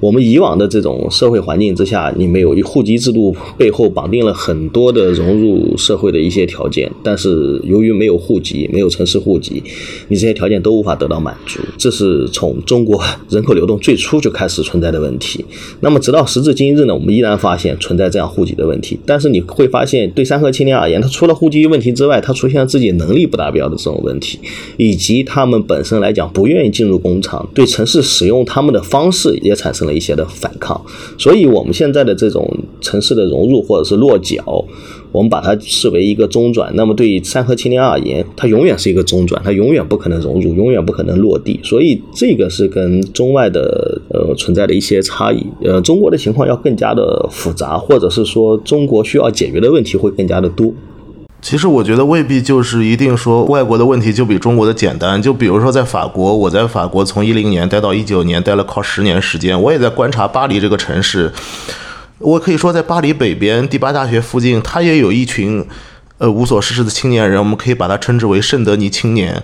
[0.00, 9.62] 我们以往的这种社会环境之下，你没有户籍制度背后绑定了很多的融入社会的一些条件，但是由于没有户籍，没有城市户籍，
[10.08, 11.60] 你这些条件都无法得到满足。
[11.76, 15.44] 这是从中国人口流动最初就开始存在的问题。
[15.80, 18.98] 那么直到时至今日呢，我们依然发现存在这样户籍的问题。
[19.04, 24.38] 但是你会发现，对三和青年而言，除了户籍问题之外，他出现了自己能力不达标的这种问题，
[24.76, 30.80] 以及他们本身来讲不愿意进入工厂，对城市使用他们的方式也产生了一些的反抗。
[31.18, 32.48] 所以，我们现在的这种
[32.80, 34.64] 城市的融入或者是落脚，
[35.10, 36.70] 我们把它视为一个中转。
[36.74, 41.58] 那么，对于三和青年而言，它永远是一个中转，它永远不可能融入，永远不可能落地。
[41.62, 45.44] 所以，这个是跟中外的呃存在的一些差异。
[45.62, 50.72] 呃，中国的情况要更加的复杂，或者是说中国需要解决的问题会更加的多。
[51.40, 55.22] 其实我觉得未必就是一定说外国的问题就比中国的简单。
[55.22, 61.32] 就比如说在法国，我在法国从一零年待到一九年，待了靠十年时间，我也在观察巴黎这个城市。
[62.18, 65.64] 我可以说，在巴黎北边第八大学附近，他也有一群
[66.18, 69.40] 呃无所事事的青年人，我们可以把它称之为圣德尼青年。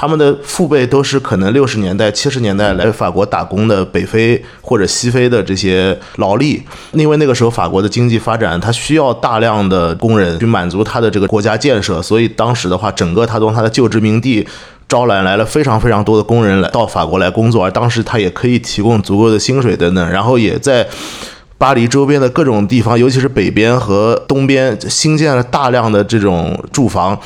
[0.00, 14.46] 他们的父辈都是可能六十年代、七十年代来法国打工的北非或者西非的这些劳力，因为那个时候法国的经济发展，它需要大量的工人去满足他的这个国家建设，所以当时的话，整个他从他的旧殖民地
[14.86, 20.86] 招揽来了非常非常多的工人来到法国来工作，而当时他也可以提供足够的薪水等等，然后也在
[21.58, 27.18] 巴黎周边的各种地方，尤其是北边和东边新建了大量的这种住房。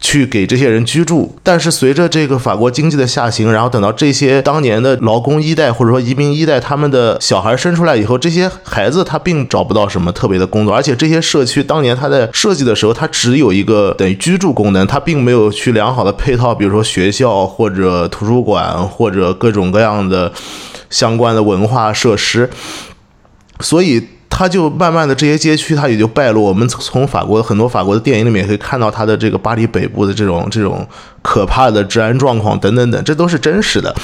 [0.00, 20.32] 去给这些人居住，但是随着这个法国经济的下行，然后等到这些当年的劳工一代或者说移民一代，他们的小孩生出来以后，这些孩子他并找不到什么特别的工作，而且这些社区当年他在设计的时候，他只有一个等于居住功能，他并没有去良好的配套，比如说学校或者图书馆或者各种各样的
[20.88, 22.48] 相关的文化设施，
[23.60, 24.06] 所以。
[24.30, 26.42] 他就慢慢的这些街区，他也就败落。
[26.42, 30.86] 我们从法国很多法国的电影里面也可以看到他的这个巴黎北部的这种这种
[31.22, 33.94] 可怕的治安状况等等等，这都是真实的。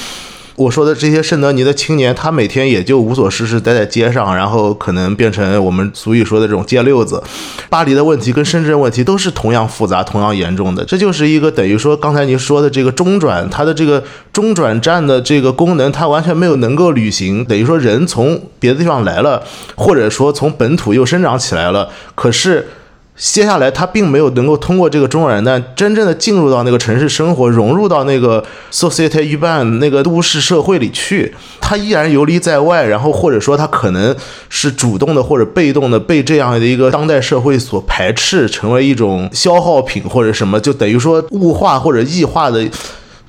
[0.55, 7.21] 我说的这些圣德尼的青年，他每天也就无所事事，待在街上，然后可能变成我们俗语说的这种街溜子。
[7.69, 10.85] 巴黎的问题跟深圳问题都是同样复杂、同样严重的。
[10.85, 17.43] 这就是一个等于说刚才您说的这个中转，它的这个中转站的这个功能，它完全没有能够履行。
[17.43, 19.43] 等于说人从别的地方来了，
[19.75, 22.65] 或者说从本土又生长起来了，可是。
[23.17, 31.33] 接下来，他并没有能够通过这个中转站真正的进入到那个城市生活，融入到那个 society 一半那个都市社会里去。
[31.61, 34.13] 他依然游离在外，然后或者说他可能
[34.49, 42.69] 是主动的或者被动的被这样的一个当代社会所排斥，成为一种消耗品或者什么，就等于说物化或者异化的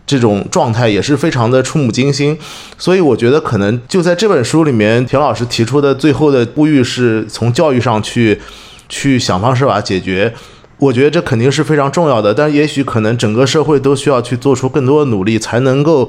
[0.05, 2.37] 这种状态，也是非常的触目惊心。
[2.77, 8.40] 所以我觉得，可能就在这本书里面，田老师提出的最后的呼吁是从教育上去。
[8.88, 10.33] 去想方设法解决
[10.79, 16.09] 我觉得这肯定是非常重要的，但也许可能整个社会都需要去做出更多的努力，才能够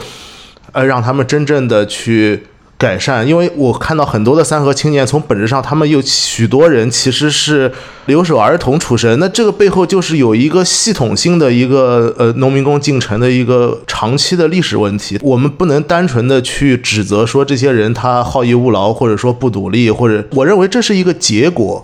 [0.72, 2.44] 呃让他们真正的去。
[2.80, 7.72] 改善，因为我看到很多的三河青年，从本质上，他们有许多人其实是
[8.06, 15.18] 留守儿童出身，那这个背后就是有一个系统性的一个呃农民工进城的一个长期的历史问题。
[15.24, 21.84] 我们不能单纯的去指责说这些人他好逸恶劳，或者说不努力，或者我认为这是一个结果。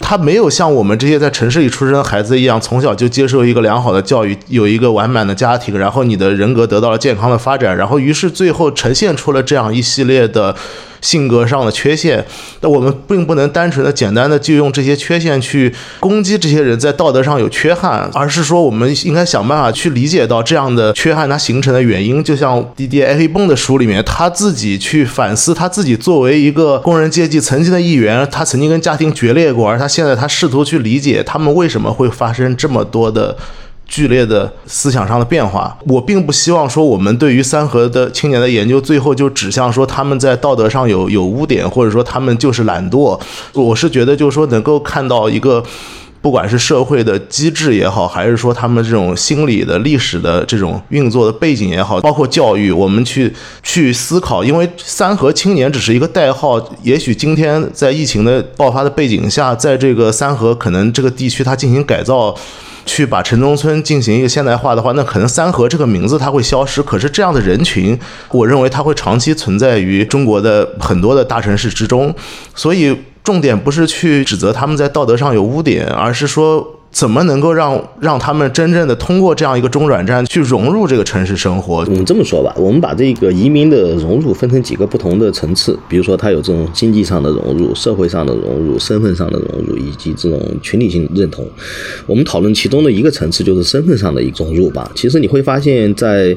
[0.00, 10.56] 他没有像我们这些在城市里出生的孩子一样，从小就接受一个良好的教育，有一个完满的家庭，然后你的人格得到了健康的发展，然后于是最后呈现出了这样一系列的。
[11.00, 12.24] 性格上的缺陷，
[12.60, 22.22] 那我们并不能单纯的、简单的就用这些缺陷去攻击这些人在道德上有缺憾，而是说我们应该想办法去理解到这样的缺憾它形成的原因。
[22.22, 33.36] 就像迪迪埃黑蹦的书里面，他自己去反思他自己作为一个工人阶级曾经的一员，他曾经跟家庭决裂过，而他现在他试图去理解他们为什么会发生这么多的。
[33.90, 43.20] 剧烈的思想上的变化，我并不希望说我们对于三和的青年的研究最后就指向说他们在道德上有有污点，或者说他们就是懒惰。
[43.52, 45.62] 我是觉得就是说能够看到一个，
[46.22, 54.44] 不管是社会的机制也好，还是说他们这种心理的历史的这种运作的背景也好，包括教育，我们去去思考。
[54.44, 62.36] 因为三河青年只是一个代号，也许今天在疫情的爆发的背景下，在这个三河可能这个地区它进行改造。
[62.86, 66.82] 去把城中村进行一个现代化的话，那可能三河这个名字它会消失。
[66.82, 67.96] 可是这样的人群，
[68.30, 72.12] 我认为它会长期存在于中国的很多的大城市之中。
[72.54, 72.96] 所以
[73.30, 76.76] 重点不是去指责他们在道德上有污点，而是说。
[76.92, 81.84] 怎么能够让让他们真正的通过这样一个中转站去融入这个城市生活？
[81.88, 91.46] 我们这么说吧，我们把这个移民的融入分成几个不同的层次，比如说他有这种经济上的融入、社会上的融入、身份上的融入以及这种群体性认同。
[92.08, 94.90] 我们讨论其中的一个层次就是身份上的一种融入吧。
[94.96, 96.36] 其实你会发现在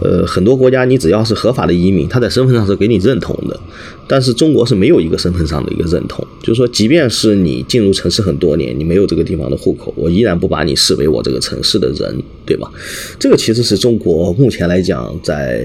[0.00, 3.60] 呃很多国家，你只要是合法的移民，他在身份上是给你认同的。
[4.10, 12.68] 但是中国是没有一个身份上的一个认同，就是说，即便是你进入城市很多年，你没有这个地方的户口，我依然不把你视为我这个城市的人，对吧？
[13.20, 15.64] 这个其实是中国目前来讲，在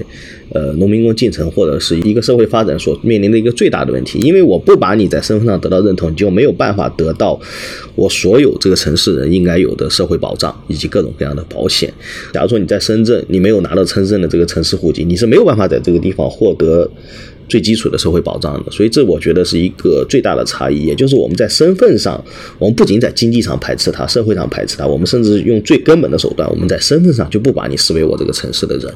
[0.50, 7.40] 呃农民工进城或者是一个社会发展所面临的一个最大的问题，因为我不把你在身份上得到认同，你就没有办法得到
[7.96, 11.92] 我所有这个城市人应该有的社会保障以及各种各样的保险。
[12.32, 16.88] 假如说你在深圳，你没有拿到深圳的这个城市户籍，你是没有办法在这个地方获得。
[17.48, 22.22] 最基础的社会保障的，所以这我觉得是一个最大的差异，也就是我们在身份上，
[22.58, 28.92] 我们不仅在经济上排斥他，社会上排斥他，我们甚至用最根本的手段，我们在身份上就不把你视为我这个城市的人。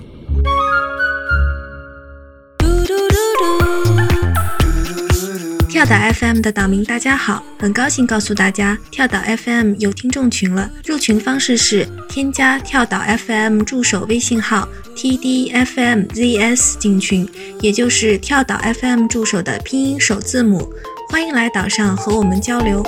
[5.80, 10.70] 跳岛 FM 的岛民，大家好，很高兴告诉大家，跳岛 FM 有听众群了。
[10.84, 17.26] 入群方式是添加跳岛 FM 助手微信号 tdfmzs 进群，
[17.62, 20.70] 也就是跳岛 FM 助手的拼音首字母。
[21.08, 22.84] 欢迎来岛上和我们交流。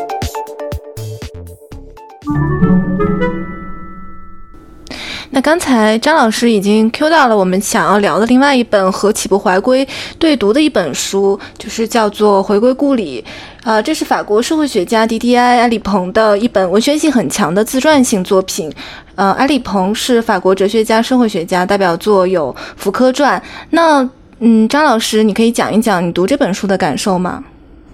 [5.35, 9.87] 那刚才张老师已经 Q 到了我们想要聊的另外一本和起步怀归
[10.19, 13.25] 对读的一本书，就是叫做《回归故里》。
[13.65, 18.71] 呃，这是法国社会学家迪迪埃·埃里蓬的一本文学性很强的自传性作品。
[19.15, 23.41] 呃，埃里蓬是法国哲学家、社会学家，代表作有《福柯传》。
[23.71, 24.07] 那，
[24.41, 27.43] 嗯，张老师，你可以讲一讲你读这本书的感受吗？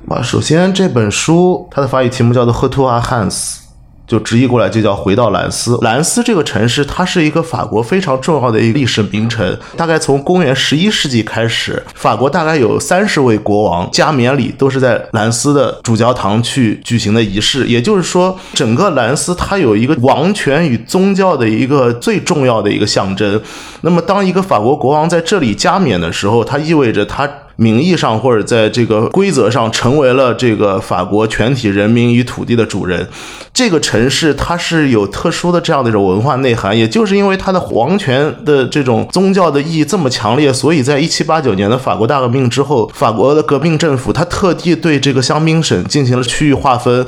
[0.09, 3.61] 啊，首先这本书它的法语题目叫做《赫图阿汉斯》。
[4.09, 5.79] 就直译过来就叫回到兰斯。
[5.83, 9.57] 兰斯这个城市，它是一个法国非常重要的一个历史名城。
[9.77, 17.66] 大概从公元十一世纪开始，法国大概有三十位国王加冕礼都是在兰斯的主教堂去举行的仪式。
[17.66, 23.40] 也就是说，整个兰斯它有一个王权与宗教的一个最重要的一个象征。
[23.83, 27.29] 那么，当一个法国国王在这里加冕的时候，它意味着他。
[27.61, 33.05] 名义上或者在这个规则上成为了这个法国全体人民与土地的主人，
[33.53, 47.05] 这个城市它是有特殊的这样的一种文化内涵，也就是因为它的皇权的这种宗教的意义这么强烈，所以在一七八九年的法国大革命之后，法国的革命政府它特地对这个香槟省进行了区域划分。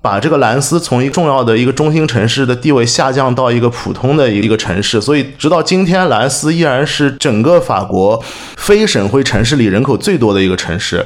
[0.00, 8.22] 把这个兰斯从一个重要的一个中心城市的地位下降到一个普通的一个城市，所以直到今天，兰斯依然是整个法国
[8.56, 11.04] 非省会城市里人口最多的一个城市。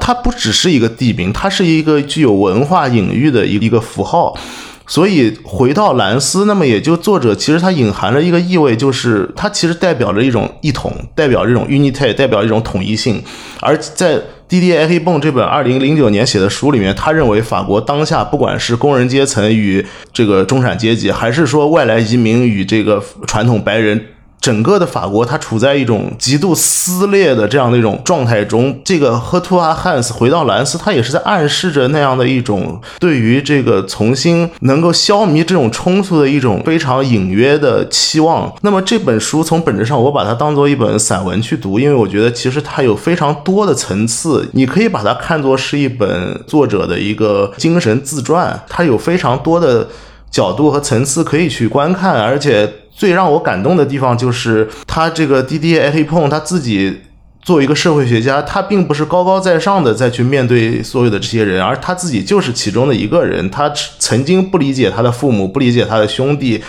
[0.00, 4.38] 它不只是一个地名，它是一个具有文化隐喻的一一个符号。
[4.86, 13.22] 所以回到兰斯，那么也就作者其实它隐含了一个意味，就是它其实代表着一种一统，代表这种 unity，代表一种统一性。
[13.60, 14.18] 而在
[14.48, 24.02] 迪迪埃黑泵这本二零零九年写的书里面，他认为法国当下不管是工人阶层与这个中产阶级，还是说外来移民与这个传统白人。
[24.40, 28.80] 整个的法国，它处在一种极度撕裂的这样的一种状态中。
[28.84, 38.52] 这个赫图阿汉斯回到兰斯，他也是在暗示着那样的一种对于这个重新能够消弭这种冲突的一种非常隐约的期望。
[38.62, 44.48] 那么这本书从本质上，我把它当做一本散文去读，因为我觉得其实它有非常多的层次。
[44.52, 49.88] 你可以把它看作是一本作者的一个精神自传，它有非常多的
[50.30, 52.72] 角度和层次可以去观看，而且。
[52.98, 57.02] 最让我感动的地方就是他这个 D D A H P O N 他自己
[57.40, 63.48] 作为一个社会学家，他并不是高高在上的再去面对所有的这些人，而他自己就是其中的一个人。
[63.50, 66.60] 他曾经不理解他的父母，不理解他的兄弟，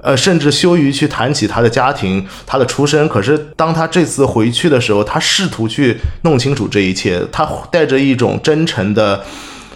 [0.00, 3.08] 呃，甚至羞于去谈起他的家庭、他的出身。
[3.08, 9.24] 可是当他这次回去的时候，他试图去弄清楚这一切，他带着一种真诚的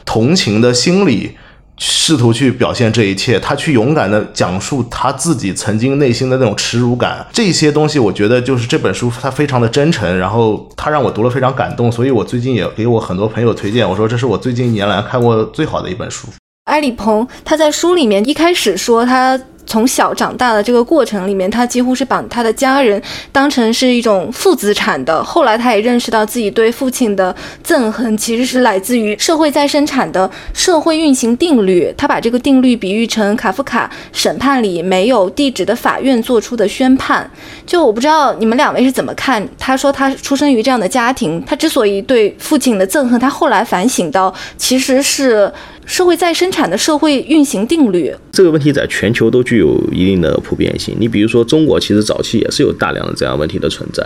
[0.05, 1.37] 同情的心理。
[1.79, 16.29] 试图去表现这一切，他去勇敢的讲述他自己曾经内心的那种耻辱感，这些东西我觉得就是这本书它非常的真诚，然后他让我读了非常感动，所以我最近也给我很多朋友推荐，我说这是我最近一年来看过最好的一本书。
[16.65, 19.39] 埃里蓬他在书里面一开始说他。
[19.67, 23.01] 从小长大的这个过程里面，他几乎是把他的家人
[23.33, 25.23] 当成是一种负资产的。
[25.23, 31.93] 后来，他也认识到自己对父亲的憎恨其实是来自于社会再生产的社会运行定律。
[31.97, 37.29] 他把这个定律比喻成卡夫卡审判里没有地址的法院做出的宣判。
[37.67, 39.47] 就我不知道你们两位是怎么看？
[39.59, 45.53] 他说他出生于这样的家庭，他之所以对父亲的憎恨，他后来反省到其实是。
[45.87, 50.95] 社会再生产的社会运行定律，这个问题在全球都具有一定的普遍性。
[50.99, 54.05] 你比如说，中国其实早期也是有大量的这样问题的存在。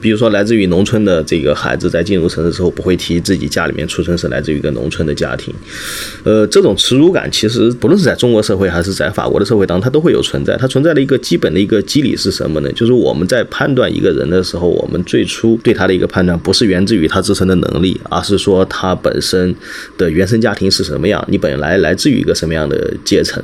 [0.00, 5.52] 比如说，来自于农村的这个孩子在进入城市之后，不会提自己家里面出生是来自于一个农村的家庭。
[6.22, 10.56] 呃，这种耻辱感其实不论是在中国社会还是在法国的社会当中，它都会有存在。
[10.56, 12.70] 它存在的一个基本的一个机理是什么呢？
[12.72, 19.52] 就是我们在判断一个人的时候，我们最初对他的一个判断不是源自于他自身的能力，而是说他本身
[19.98, 21.15] 的原生家庭是什么样。
[21.28, 23.42] 你本来来自于一个什么样的阶层？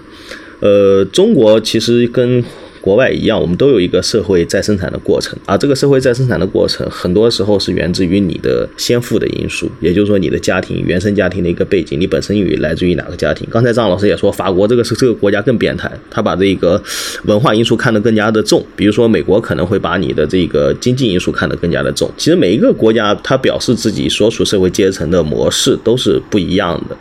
[0.61, 2.43] 呃，中国其实跟。
[2.83, 13.47] 国外一样，我们都有一个社会再生产的过程，而这个社会再生产的过程，很多时候是源自于你的先父的因素，也就是说你的家庭原生家庭的一个背景，你本身与来自于哪个家庭？
[13.53, 16.83] 刚才张老师也说，法国这个是这个国家更变态，他把这个
[17.27, 22.11] 文化因素看得更加的重，比如说美国可能会把你的这个经济因素看得更加的重。
[22.19, 26.97] 其实每一个国家，它表示自己所处社会阶层的模式都是不一样的。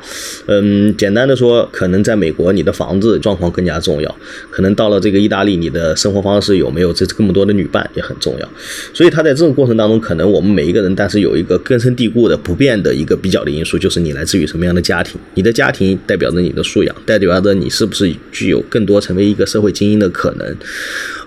[0.46, 4.16] 嗯，简单的说，可能在美国你的房子状况更加重要，
[4.52, 5.70] 可能到了这个意大利你。
[5.72, 8.49] 的生活方式有没有这这么多的女伴也很重要，
[8.93, 20.55] 所以他在这种过程当中，可能我们每一个人，但是有一个根深蒂固的不变的一个比较的因素，就是你来自于什么样的家庭，你的家庭代表着你的素养，代表着你是不是具有更多成为一个社会精英的可能。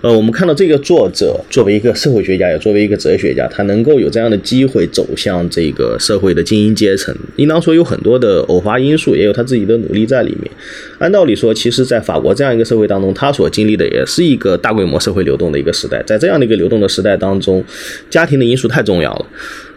[0.05, 10.51] 呃，我们看到这个作者作为一个社会学家，也作为一个哲学家，他能够有这样的机会走向这个社会的精英阶层，应当说有很多的偶发因素，也有他自己的努力在里面。
[10.99, 16.03] 按道理说，其实，在法国这样一个社会当中，他所经历的也是一个大规模社会流动的一个时代。
[16.05, 17.65] 在这样的一个流动的时代当中，
[18.07, 19.25] 家庭的因素太重要了。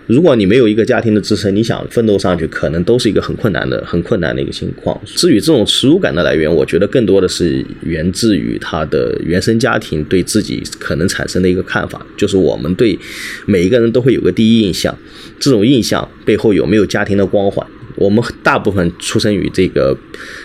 [0.08, 4.98] 如果你没有一个家庭的支撑，你想奋斗上去，可能都是一个很困难的、很困难的一个情况。
[5.04, 12.98] 至于这种耻辱感的来源，我觉得更多的是源自于他的原生家庭对自己可能产生的一个看法，就是我们对
[13.44, 14.96] 每一个人都会有个第一印象，
[15.38, 17.66] 这种印象背后有没有家庭的光环？
[17.98, 19.96] 我们大部分出生于这个，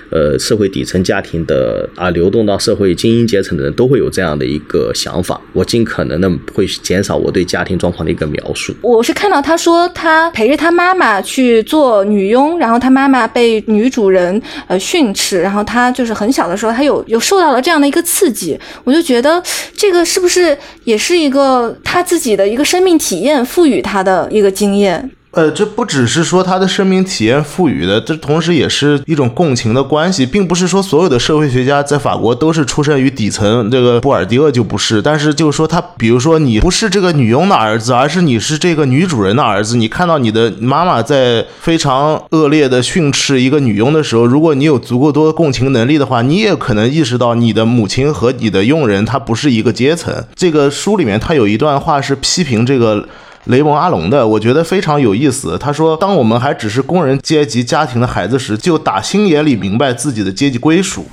[0.09, 5.39] 呃，社会底层家庭的啊，流动到社会精英阶层的人都会有这样的一个想法。
[5.53, 8.73] 我尽可能的会减少我对家庭状况的一个描述。
[8.81, 19.41] 我是看到他说他陪着他妈妈去做女佣，然后他妈妈被女主人呃训斥，然后他就是很小的时候他有有受到了这样的一个刺激，我就觉得
[19.75, 25.11] 这个是不是也是一个他自己的一个生命体验赋予他的一个经验。
[25.33, 35.01] 呃，这不只是说他的生命体验赋予的，这同时也是一种共情的关系，并不是说所有的社会学家在法国都是出身于底层，这个布尔迪厄就不是。
[35.01, 50.13] 但是就是说，他比如说你不是这个女佣的儿子，而是你是这个女主人的儿子，你看到你的妈妈在非常恶劣的训斥一个女佣的时候，如果你有足够多的共情能力的话，你也可能意识到你的母亲和你的佣人他不是一个阶层。
[50.35, 53.07] 这个书里面他有一段话是批评这个。
[53.45, 55.57] 雷蒙·阿隆的，我觉得非常有意思。
[55.57, 61.05] 他说：“当我们还只是工人阶级家庭的孩子时，就打心眼里明白自己的阶级归属。”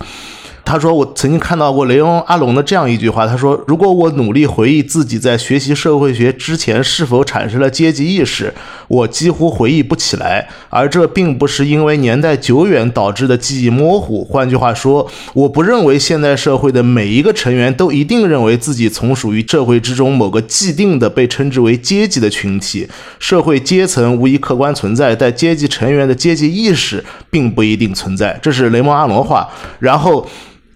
[0.71, 8.55] 他说：“我曾经看到过雷翁阿隆的这样一句话，他说：如果我努力回忆自己在学习社会学之前是否产生了阶级意识，
[8.87, 10.49] 我几乎回忆不起来。
[10.68, 14.25] 而这并不是因为年代久远导致的记忆模糊。
[14.25, 15.05] 换句话说，
[15.35, 22.89] 我不认为现代社会的每一个成员都一定认为自己从属于社会之中某个既定的被称之为阶级的群体。
[23.18, 28.39] 社会阶层无疑客观存在，但阶级成员的阶级意识并不一定存在。
[28.41, 29.49] 这是雷蒙阿隆话。
[29.81, 30.25] 然后。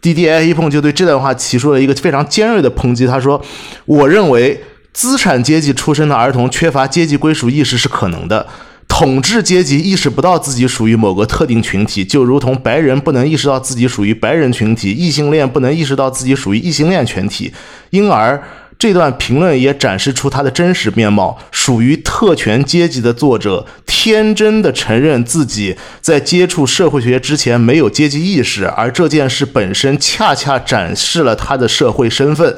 [0.05, 3.07] D D I 一碰就对这段话提出了一个非常尖锐的抨击。
[3.07, 3.43] 他说
[3.87, 8.47] ：“我认为资产阶级出身的儿童缺乏阶级归属意识是可能的。
[8.87, 17.51] 统治阶级意识不到自己属于某个特定群体，就如同白人不能意识到自己属于白人群体，异性恋不能意识到自己属于异性恋群体，
[17.89, 18.43] 因而。”
[18.79, 32.57] 这段评论也展示出他的真实面貌：属于特权阶级的作者，天真的承认自己在接触社会学之前没有阶级意识，而这件事本身恰恰展示了他的社会身份，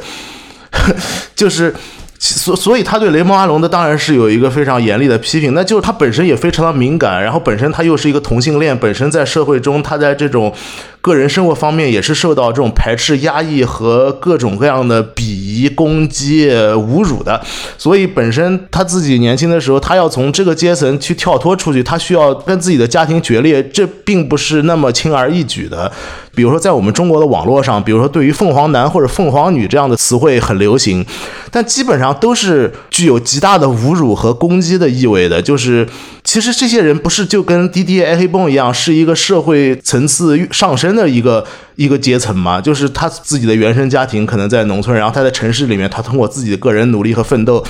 [1.37, 1.75] 就是。
[2.19, 10.53] 所所以，他对雷蒙阿隆的当然是有一个非常严厉的批评，那就是他本身也非常的敏感，然后本身他又是一个同性恋，本身在社会中他在这种
[11.01, 17.41] 个人生活方面也是受到这种排斥、压抑和各种各样的鄙夷、攻击、侮辱的，
[17.77, 25.93] 所以本身他自己年轻的时候，他要从这个阶层去跳脱出去，他需要跟自己的家庭决裂，这并不是那么轻而易举的。
[26.35, 31.03] 比如说，在我们中国的网络上，比如说对于“凤凰男”或者“凤凰女”这样的词汇很流行，
[31.51, 35.43] 但基本上然后都是具有极大的侮辱和攻击的意味的。
[35.43, 35.85] 就是
[36.23, 41.45] 其实这些人不是就跟 D D A 黑泵一样，是一个社会层次上升的一个
[41.75, 42.61] 一个阶层吗？
[42.61, 47.65] 就是他自己的原生家庭可能在农村，然后他在城市里面，他通过自己的个人努力和奋斗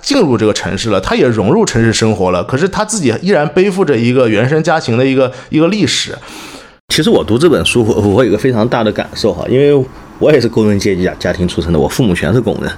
[0.00, 2.42] 进入这个城市了，他也融入城市生活了。
[2.44, 6.16] 可是他自己依然背负着一个原生家庭的一个一个历史。
[6.88, 9.86] 其实我读这本书，我我有个非常大的感受哈，因为
[10.22, 12.70] 我也是工人阶级家家庭出身的，我父母全是工人，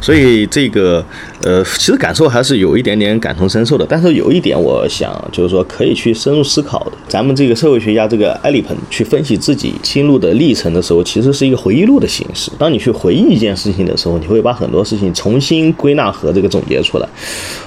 [0.00, 1.04] 所以这个
[1.42, 3.84] 呃，其实感受还是有一点点感同身受的。
[3.88, 6.92] 但是有一点，我想就是说可以去深入思考的。
[7.08, 12.52] 咱们这个社会学家这个埃里彭去分析自己心路的历程的时候，其实是一个回忆录的形式。
[12.56, 17.08] 当你去回忆一件事情的时候，你会把很多事情重新归纳和这个总结出来。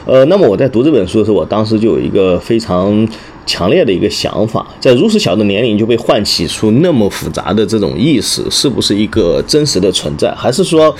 [0.05, 3.05] 呃，那么我在读这本书的时候，我当时就有一个非常。
[3.49, 10.31] 强烈的一个想法，在如此小的年龄就被唤起出那么复杂的这种意识，是不是一个真实的存在？
[10.35, 10.95] 还是说，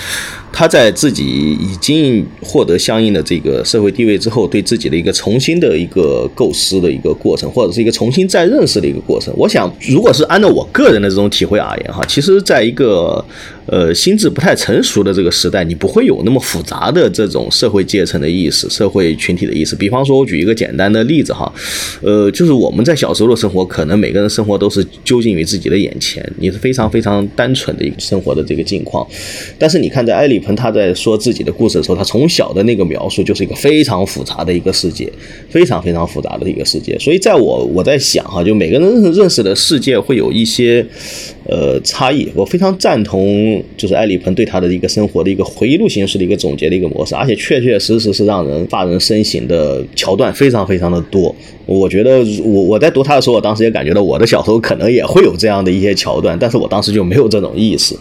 [0.52, 1.24] 他在自己
[1.60, 9.34] 已经获得相应的这个社会地位之后，对自己的一个重新的一个构思的一个过程，或者是一个重新再认识的一个过程？
[9.38, 13.24] 我想，如果是按照我个人的这种体会而言，哈，其实在一个。
[13.72, 19.76] 呃，心智不太成熟的这个时代，你不会有那么复杂的这种社会阶层的意识、社会群体的意识。
[19.76, 21.54] 比方说，我举一个简单的例子哈，
[22.02, 29.08] 呃，就是我们在小时候的生活，可能每个人生活都是究竟于自己的眼前，你是非常非常单纯的一个生活的这个境况。
[29.60, 35.12] 但是你看，在埃里鹏他在说自己的故事的时候，他从小的那个描述就是一个非常复杂的一个世界，
[35.50, 36.98] 非常非常复杂的一个世界。
[37.00, 40.86] 所以，在我我在想哈，就每个人认识的世界会有一些。
[41.50, 51.36] 呃，差异，我非常赞同，就是艾里彭对他的一个生活的一个回忆录形式的一个总结的一个模式，而且确确实实是让人发人深省的桥段非常非常的多。
[51.66, 57.96] 我觉得我我在读他的时候，我当时也感觉到我的小时候可能也会有这样的一些桥段，但是我当时就没有这种意识，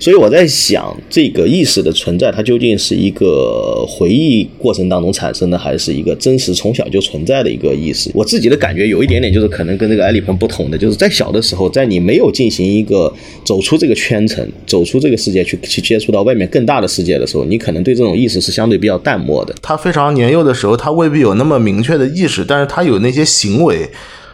[0.00, 8.10] 所以我在想，这个意识的存在，它究竟是一个回忆过程当中产生的，还是一个真实从小就存在的一个意识？
[8.14, 13.12] 我自己的感觉有一点点，就是可能跟这个艾利彭不同的，就是在小的时候，在你没有进行一个
[13.44, 19.54] 走出这个圈层，走出这个世界去去接触到外面更大的世界的时候，你可能对这种意识是相对比较淡漠的。
[19.62, 22.96] 他非常年幼的时候，他未必有那么明确的意识，但是他有。
[22.96, 23.90] 那些行为，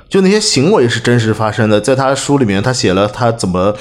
[0.08, 1.80] 就那些行为是真实发生的。
[1.80, 3.74] 在他书里面，他写了他怎么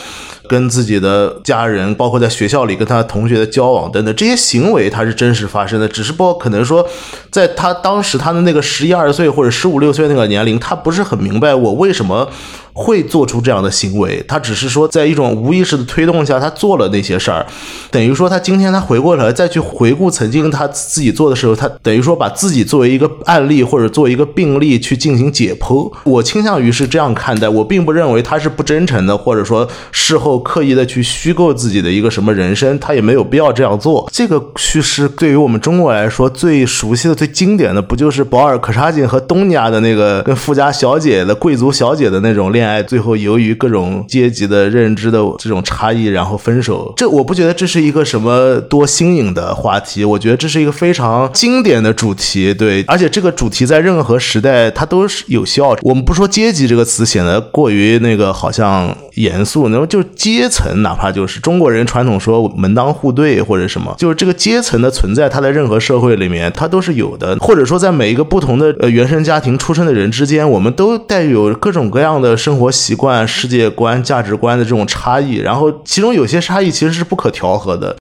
[0.47, 5.87] 跟自己的家人，包括在学校里跟他同学的交往等等，这些行为他是真实发生的。
[5.87, 6.83] 只是不可能说，
[7.29, 12.27] 在他当时他的那个十一二岁或者十五六岁那个年龄，他不是很明白我为什么。
[12.73, 17.45] 会做出这样的行为，他只是说在一种无意识的推动下，他做了那些事儿，
[17.89, 25.91] 等于说他今天他回过来再去回顾曾经他自己做的时候，他等于说把自己作为一个案例或者作为一个病例去进行解剖。
[26.05, 34.09] 我倾向于是这样看待，我并不认为他是不真诚的，或者说事后刻意的去虚构自己的一个什么人生，他也没有必要这样做。
[34.13, 42.60] 这个叙事对于我们中国来说最熟悉的、最经典的，不就是保尔柯察金和东尼亚的那个跟富家小姐的贵族小姐的那种恋？
[42.61, 46.93] 恋爱最后由于各种阶级的认知的这种差异，然后分手。
[46.95, 52.53] 这我不觉得这是一个什么多新颖的话题，我觉得这是一个非常经典的主题。
[52.53, 55.75] 对，而且这个主题在任何时代它都是有效。
[55.81, 77.95] 我们不说阶级这个词显得过于那个好像严肃，那么就阶层，哪怕就是中国人传统说门当户对或者什么，就是这个阶层的存在，它在任何社会里面它都是有的，或者说在每一个不同的呃原生家庭出生的人之间，我们都带有各种各样的生生活习惯、世界观、价值观的这种差异，然后其中有些差异其实是不可调和的。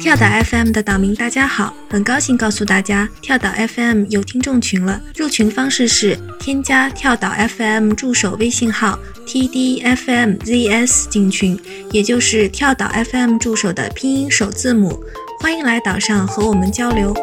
[0.00, 4.98] 跳岛 FM 的岛民大家好，很高兴告诉大家，跳岛 FM 有听众群了。
[5.14, 14.98] 入群方式是添加跳岛 FM 助手微信号 tdfmzs 进群，也就是跳岛 FM 助手的拼音首字母。
[15.40, 17.14] 欢迎来岛上和我们交流。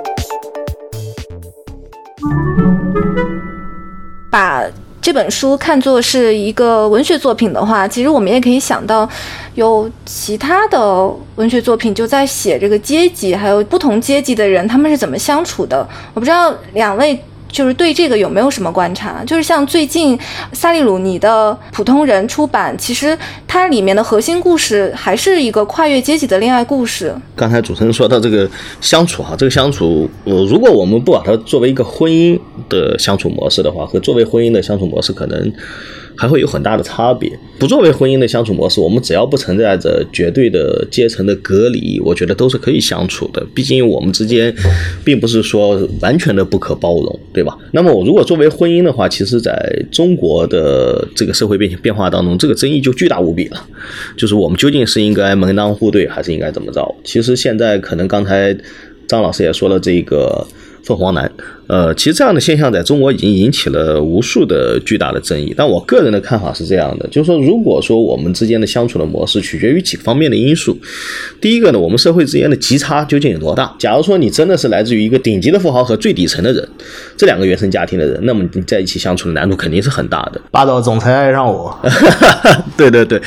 [4.30, 4.64] 把
[5.02, 9.10] 这本书看作是一个文学作品的话，其实我们也可以想到，
[9.56, 15.88] 有其他的文学作品就在写这个阶级，还有不同阶级的人他们是怎么相处的。
[16.14, 17.20] 我不知道两位。
[17.52, 19.24] 就是对这个有没有什么观察？
[19.26, 20.18] 就是像最近
[20.54, 27.14] 萨利鲁尼的《普通人》出版，其实它里面的核心故事还是一个跨越阶级的恋爱故事。
[27.36, 28.50] 刚才主持人说到这个
[28.80, 32.40] 相处哈，这个相处，呃，如果我们不把它作为一个婚姻
[32.70, 35.54] 的相处模式的话，和作为婚姻的相处模式可能。
[36.22, 37.32] 还会有很大的差别。
[37.58, 43.44] 不作为婚姻的相处模式，我们只要不存在着绝对的阶层的隔离，我觉得都是可以相处的。
[43.56, 44.54] 毕竟我们之间
[45.04, 47.58] 并不是说完全的不可包容，对吧？
[47.72, 49.52] 那么我如果作为婚姻的话，其实在
[49.92, 53.68] 中国的这个社会变变化当中，这个争议就巨大无比了。
[54.16, 56.96] 就是我们究竟是应该门当户对，还是应该怎么着？
[57.04, 58.56] 其实现在可能刚才
[59.08, 60.46] 张老师也说了这个
[60.84, 61.32] 凤凰男。
[61.72, 65.54] 呃，其实这样的现象在中国已经引起了无数的巨大的争议。
[65.56, 70.78] 但我个人的看法是这样的，就是说，如果说我们之间的相处的模式取决于几个方面的因素，
[71.40, 73.74] 第一个呢，我们社会之间的级差究竟有多大？
[73.80, 76.68] 假如说你真的是来自于一个顶级的富豪和最底层的人，
[77.16, 80.42] 这两个原生家庭的人，那么你在一起相处的难度肯定是很大的。
[80.52, 81.74] 霸道总裁爱上我，
[82.76, 83.18] 对对对。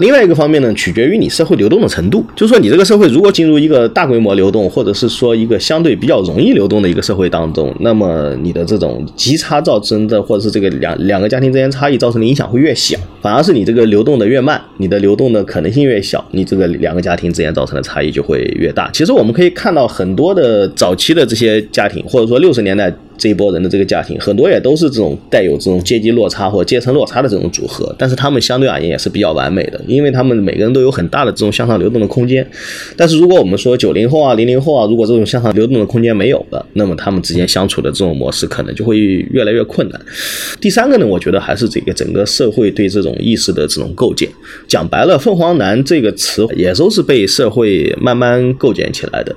[0.00, 7.72] 另外一个方面呢，取决于你社会流动的程度，就是说你这个社会如果进入一个大规模流动，或者是说一个相对比较容易流动的一个社会当中。
[7.80, 18.90] 那么你的这种极差造成的，或者是这个两两个家庭之间差异造成的影响会越小，反而是你这个流动的越慢，你的流动的可能性越小，你这个两个家庭之间造成的差异就会越大。
[18.92, 22.92] 其实我们可以看到很多的早期的这些家庭，或者说六十年代。
[23.18, 32.46] 这一波人的这个家庭，很多也都是这种带有这种阶级落差或阶层落差的这种组合，但是他们相对而言也是比较完美的，因为他们每个人都有很大的这种向上流动的空间。
[32.96, 40.00] 但是如果我们说九零后啊、零零后啊，如果这种向上流动的空间没有了，那么他们之间相处的这种模式可能就会越来越困难。
[40.60, 44.28] 第三个呢，我觉得还是这个整个社会对这种意识的这种构建。
[44.68, 49.34] 讲白了，“凤凰男”这个词也都是被社会慢慢构建起来的。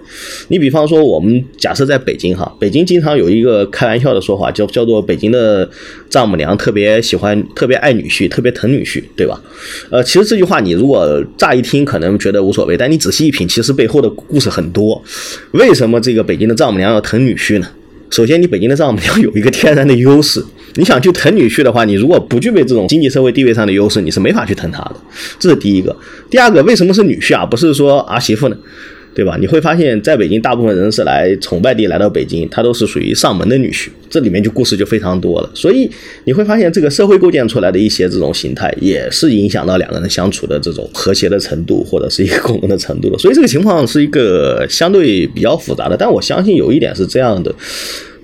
[0.50, 3.69] 你比方说，我们假设在北京哈，北京经常有一个。
[3.70, 5.70] 开玩笑的说法叫叫做北京的
[6.10, 9.42] 丈母娘特别喜欢特别爱女婿特别疼女婿对吧？
[9.90, 15.02] 呃，其实这句话你如果乍一听可能觉得无所谓，但你仔细一品，其实背后的故事很多。
[15.52, 17.68] 为什么这个北京的丈母娘要疼女婿呢？
[18.10, 20.44] 首先，你北京的丈母娘有一个天然的优势，
[20.76, 24.96] 你想去疼女婿的话，你如果不具备这种经济社会地位上的优势，你是没法去疼他的。
[25.38, 25.96] 这是第一个。
[26.28, 27.46] 第二个，为什么是女婿啊？
[27.46, 28.58] 不是说儿媳妇呢？
[29.14, 29.36] 对吧？
[29.40, 35.50] 你会发现在北京，大部分人是来从外地来到北京，他都是属于上门的女婿，这里面就故事就非常多了。
[35.54, 35.90] 所以
[36.24, 43.18] 你会发现，这个社会构建出来的一些这种形态，也是影响到两个人相处的这种和谐的程度，或者是一个共同的程度的。
[43.18, 45.98] 所以这个情况是一个相对比较复杂的。
[45.98, 47.54] 但我相信有一点是这样的。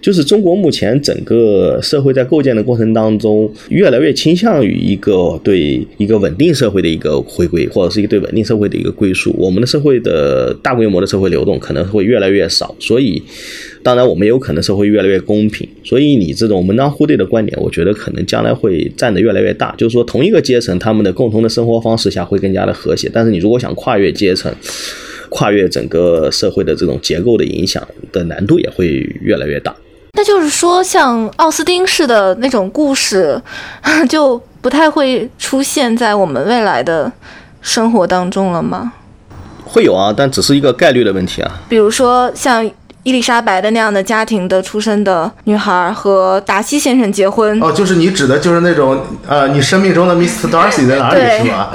[0.05, 9.35] 就是中国目前整个社会在构建的过程当中，越来越倾向于一个对一个稳定社会的一个回归，或者是一个对稳定社会的一个归属。
[9.35, 13.19] 我们的社会的大规模的社会流动可能会越来越少，所以，
[13.81, 15.67] 当然我们有可能社会越来越公平。
[15.83, 19.73] 所以你这种门当户对的观点，我觉得可能将来会占的越来越大。
[19.75, 23.09] 就是说，同一个阶层他们的共同的生活方式下会更加的和谐。
[23.11, 24.53] 但是你如果想跨越阶层，
[25.29, 29.75] 跨越整个社会的这种结构的影响的难度也会越来越大。
[30.25, 33.39] 那就是说，像奥斯丁式的那种故事，
[34.09, 37.11] 就不太会出现在我们未来的
[37.61, 38.93] 生活当中了吗？
[39.63, 41.51] 会有啊，但只是一个概率的问题啊。
[41.69, 42.67] 比如说像。
[43.05, 50.49] 伊丽莎白的那样的家庭的出身的女孩和达西先生结婚哦，就是你指的就是那种呃，你生命中的 Mr.
[50.49, 51.71] Darcy 在哪里是吧？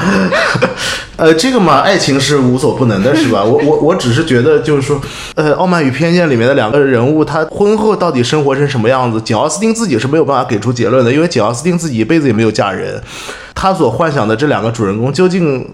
[1.15, 3.45] 呃，这个嘛，爱情是无所不能的， 是吧？
[3.45, 5.01] 我我我只是觉得就是说，
[5.37, 9.21] 呃，《傲慢与偏见》里面的两个人物，他婚后到底生活成什么样子？
[9.21, 13.01] 简奥斯汀自己是没有办法给出结论的，因为简奥斯汀自己一辈子也没有嫁人，
[13.55, 15.65] 他所幻想的这两个主人公究竟？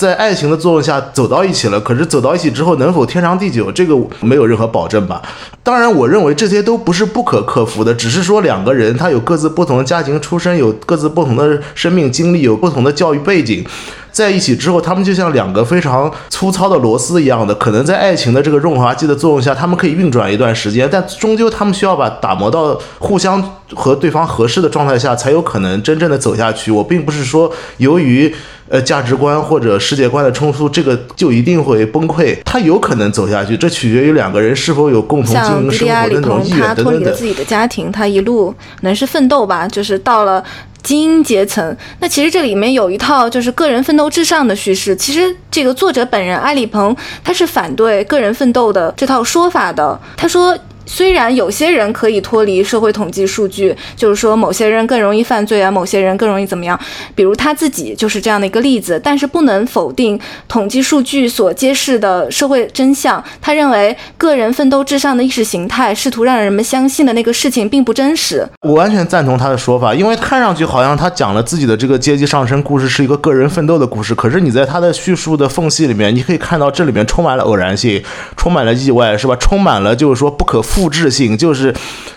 [0.00, 1.78] 在爱情的作用下走到一起了。
[1.78, 5.20] 可是走到一起之后能否天长地久，这个没有任何保证吧？
[5.62, 13.62] 当然，我认为这些都不是不可克服的，只是说两个人他有各自不同的家庭出身，有各自不同的生命经历，有不同的教育背景。
[14.12, 23.42] 在一起之后，他们就像两个非常粗糙的螺丝一样的，可能在爱情的这个润滑剂的作用下，他们可以运转一段时间，但终究他们需要把打磨到互相
[23.74, 26.70] 和对方合适的状态下，才有可能真正的走下去。
[26.70, 28.34] 我并不是说由于
[28.68, 36.76] 呃价值观或者世界观的冲突，这个就一定会崩溃，他有可能走下去，这取决于两个人是否有共同经营生活的那种意愿等等等。
[36.76, 40.42] 他脱离了自己的家庭，他一路能是奋斗吧，就是到了。
[40.82, 44.94] 精英阶层，那其实这里面有一套就是个人奋斗至上的叙事。
[44.96, 50.00] 其实这个作者本人埃里鹏他是反对个人奋斗的这套说法的。
[50.16, 50.58] 他说。
[50.92, 56.78] 虽然有些人可以脱离社会统计数据，就是说某些人更容易犯罪啊，某些人更容易怎么样？
[57.14, 59.00] 比如他自己就是这样的一个例子。
[59.02, 60.18] 但是不能否定
[60.48, 63.22] 统计数据所揭示的社会真相。
[63.40, 68.44] 他认为个人奋斗至上的意识形态，试图让人们相信的那个事情并不真实。
[68.62, 74.12] 我完全赞同他的说法，因为看上去好像他讲了自己的这个阶级上升故事是一个个人奋斗的故事。
[74.12, 78.02] 可是你在他的叙述的缝隙里面，你可以看到这里面充满了偶然性，
[78.36, 79.36] 充满了意外，是吧？
[79.36, 80.79] 充满了就是说不可复。
[80.80, 81.74] 复制性就是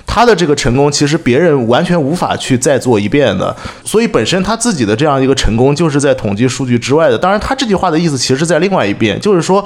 [0.08, 3.54] 他的这个成功，其实别人完全无法去再做一遍的。
[3.84, 7.18] 所以本身他自己的这样一个成功，就是在统计数据之外的。
[7.18, 9.62] 当然，他这句话的意思其实是在另外一边，就是说，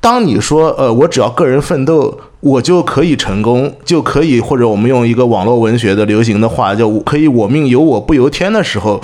[0.00, 8.98] 当你说呃，我只要个人奋斗，我就可以成功，就可以，或者我们用一个网络文学的流行的话叫“可以我命由我不由天”的时候。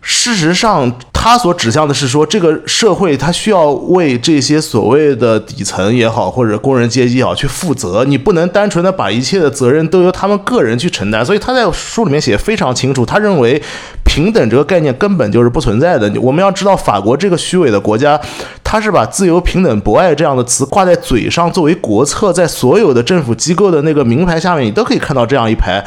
[0.00, 0.90] 事实上，
[1.20, 8.04] 他所指向的是说，这个社会他需要为这些所谓的底层也好，或者工人阶级也好去负责。
[8.04, 11.26] 你不能单纯的把一切的责任都由他们个人去承担。
[11.26, 13.60] 所以他在书里面写非常清楚，他认为
[14.04, 16.08] 平等这个概念根本就是不存在的。
[16.20, 18.18] 我们要知道，法国这个虚伪的国家，
[18.62, 25.84] 他是把自由、平等、博爱这样的词挂在嘴上作为国策，在所有的政府机构的那个名牌下面，你都可以看到这样一排。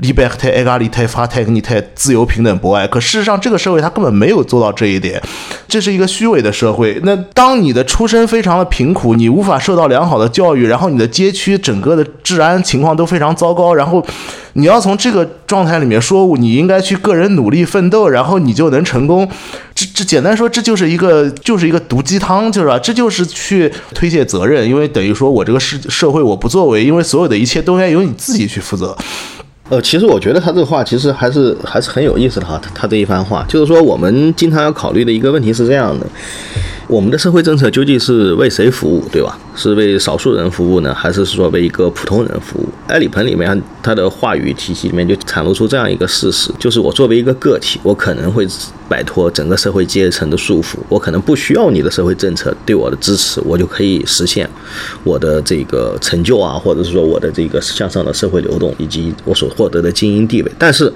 [0.00, 5.20] Liberté égalité fraternité 自由平等博爱，可事实上这个社会它根本没有做到这一点，
[5.68, 6.98] 这是一个虚伪的社会。
[7.04, 14.04] 那当你的出身非常的贫苦，你无法受到良好的教育，然后你的街区整个的治安情况都非常糟糕，然后
[14.54, 19.28] 你要从这个状态里面说你应该去个人努力奋斗，然后你就能成功，
[19.74, 22.78] 这这简单说这就是一个就是一个毒鸡汤，就是吧？
[22.78, 28.96] 这就是去推卸责任，因为等于说我这个社社会我不作为，因为所有的一切都应该由你自己去负责。
[29.70, 36.04] 呃，其实我觉得他这个话其实还是还是很有意思的哈，他他这一番话就是说，我们经常要考虑的一个问题是这样的。
[36.90, 39.38] 我们的社会政策究竟是为谁服务，对吧？
[39.54, 42.68] 是为少数人服务呢，还是说为一个普通人服务？
[42.88, 48.44] 埃里鹏里面他的话语体系里面就袒露出这样一个事实，就是我作为一个个体，我可能会
[48.88, 54.50] 摆脱整个社会阶层的束缚，我可能不需要你的社会政策对我的支持，我就可以实现
[55.04, 60.50] 我的这个成就啊，或者是说我的这个向上的社会流动以及我所获得的精英地位。
[60.58, 60.92] 但是，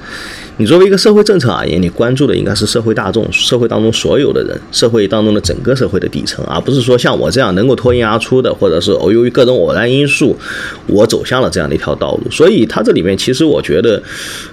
[0.59, 5.85] 你作为一个社会政策而言，你关注的应该是社会大众，社会当中所有的人，社会当中的整个社。
[5.95, 10.37] 会的底层，而不是说像我这样能够脱颖而出的，或者是哦由于各种偶然因素，
[10.89, 12.31] 我走向了这样的一条道路。
[12.33, 14.03] 所以他这里面其实我觉得，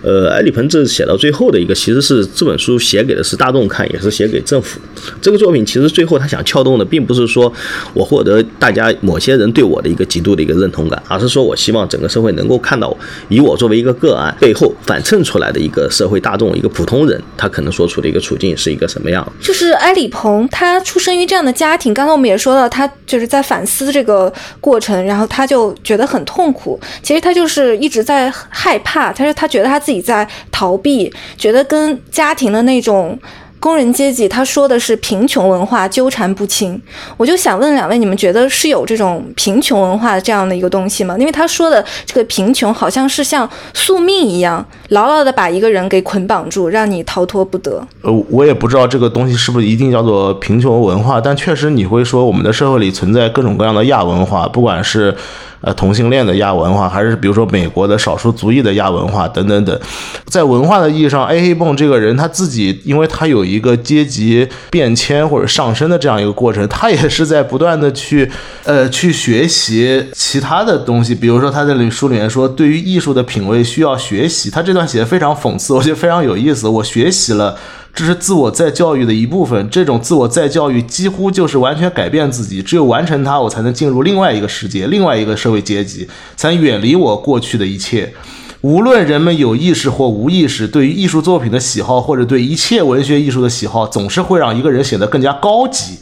[0.04, 4.80] 呃，埃里鹏这写到最后的一个，其实是这本书写给的是大众看，也是写给政府。
[5.20, 7.52] 这个作品其实最后他想撬动的，并不是说
[7.96, 12.96] 我获得大家某些人对我的一个极度的一个认同感，而是说我希望整个社会能够看到，
[13.30, 19.28] 以我作为一个个案背后反衬出来的一个社会大众，一个普通人，他可能所处的一个处境是一个什么样。
[19.42, 21.32] 就是埃里蓬，他出生于。
[21.32, 26.78] 这样的家庭，刚才我们也说到，他就是在反思这个过程，然后他就觉得很痛苦。
[27.02, 33.18] 其实他就是一直在害怕，他说他觉得他自己在逃避，觉得跟家庭的那种。
[33.62, 36.82] 工人阶级，他说的是贫穷文化纠缠不清。
[37.16, 41.16] 我就想问两位，你们觉得是有这种贫穷文化的这样的一个东西吗？
[41.20, 47.88] 因为他说的这个贫穷，好像是像宿命一样，牢牢的把一个人给捆绑住，让你逃脱不得。
[48.02, 55.16] 呃，我也不知道这个东西是不是一定叫做贫穷文化，但确实你会说，我们的社会里存在各种各样的亚文化，不管是。
[55.62, 59.80] 呃，同性恋的亚文化，还是比如说美国的少数族裔的亚文化等等等，
[60.26, 68.30] 在文化的意义上，A 黑泵这个人他自己，因为他有一个阶级变迁或者上升的这样一个过程，他也是在不断的去
[68.64, 77.56] 呃去学习其他的东西，比如说他在书里面说，对于艺术的品味需要学习，他这段写的非常讽刺，我觉得非常有意思，我学习了。
[77.94, 82.62] 这是自我再教育的一部分，这种自我再教育几乎就是完全改变自己。
[82.62, 88.14] 只有完成它，我才能进入另外一个世界，另外一个社会阶级，才远离我过去的一切。
[88.62, 95.98] 无论人们有意识或无意识，对于艺术作品的喜好，或者对一切文学艺术的喜好，总是会让一个人显得更加高级。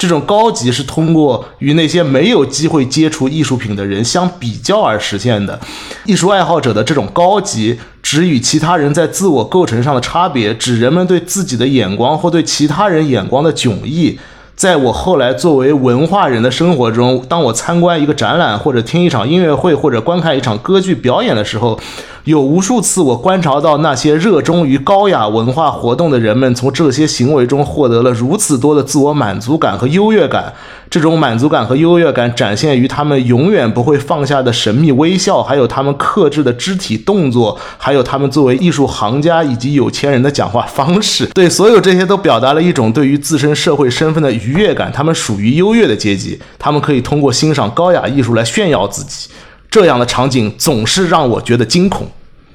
[0.00, 5.60] 这种高级是通过与那些没有机会接触艺术品的人相比较而实现的。
[6.06, 14.18] 艺术爱好者的这种高级，指与其他人在自我构成上的差别，指人们对自己的眼光或对其他人眼光的迥异。
[14.60, 21.80] 在我后来作为文化人的生活中，当我参观一个展览，或者听一场音乐会，或者观看一场歌剧表演的时候，
[22.24, 30.52] 有无数次我观察到那些热衷于高雅文化活动的人们，从这些行为中获得了如此多的自我满足感和优越感。
[30.90, 41.24] 这种满足感和优越感展现于他们永远不会放下的神秘微笑，还有他们克制的肢体动作，还有他们作为艺术行家以及有钱人的讲话方式。
[41.26, 44.90] 对，所有这些都表达了一种对于自身社会身份的愉悦感。
[44.90, 49.30] 他们属于优越的阶级，他们可以通过欣赏高雅艺术来炫耀自己。
[49.70, 52.04] 这样的场景总是让我觉得惊恐，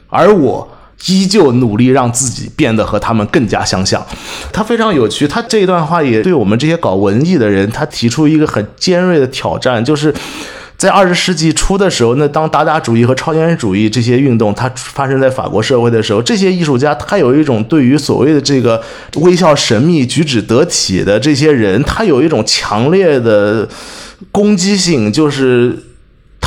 [0.09, 0.67] 而我。
[1.07, 4.03] 依旧努力让自己变得和他们更加相像，
[4.51, 5.27] 他非常有趣。
[5.27, 10.13] 他这一段话也对我们这些搞文艺的人，他提出一个很尖锐的挑战，就是
[10.77, 18.81] 在二十世纪初的时候，那当达达主义和超现实主义这些运动它发生在法国社会的时候，这些艺术家他有一种对于所谓的这个
[19.17, 23.67] 微笑神秘、举止得体的这些人，他有一种强烈的
[24.31, 25.77] 攻击性，就是。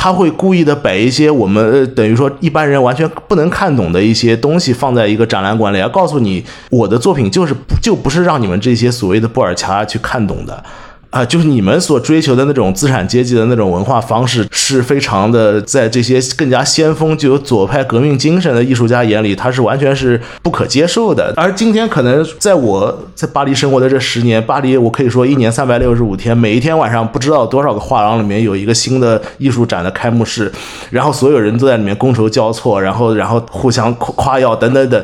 [0.01, 10.63] 他会故意的摆一些我们呃等于说一般人完全不能看懂的一些东西放在一个展览馆里，要告诉你我的作品就是就不是让你们这些所谓的布尔乔去看懂的。
[11.09, 21.33] 啊，就是你们所追求的那种资产阶级的那种文化方式，是非常的，在这些更加先锋、具有左派革命精神的艺术家眼里，它是完全是不可接受的。
[21.35, 30.51] 而今天，可能在我在巴黎生活的这十年，巴黎我可以说一年三百六十五天，每一天晚上不知道多少个画廊里面有一个新的艺术展的开幕式，
[30.91, 35.03] 然后所有人都在里面觥筹交错，然后然后互相夸耀等等等。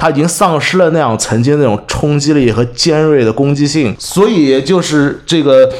[0.00, 5.70] 他已经丧失了那样曾经那种冲击力和尖锐的攻击性，所以就是这个。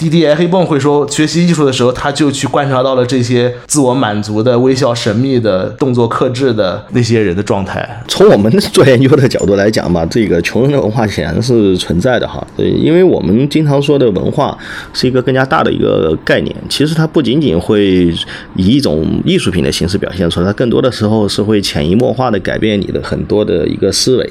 [0.00, 8.02] D D A 黑泵会说，学习艺术的时候，他就去观察到了这些自我满足的、微笑神秘的、动作克制的那些人的状态。
[8.08, 12.42] 从我们做研究的角度来讲吧，这个穷人的文化显然是存在的哈。
[12.56, 14.56] 对，因为我们经常说的文化
[14.94, 18.10] 是一个更加大的一个概念，其实它不仅仅会
[18.56, 24.30] 以一种艺术品的形式表现出来，它更多的时候是会潜移默化的改变你的很多的一个思维。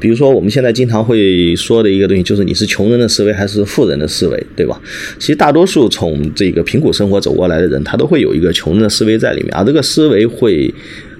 [0.00, 4.76] 比如说，我们现在经常会说的一个东西，就是你是穷人的思维还是富人的思维，对吧？
[5.18, 10.72] 其实大多数从这个贫苦生活走过来的人，他都会有一个穷人的思维在里面，啊这个思维会。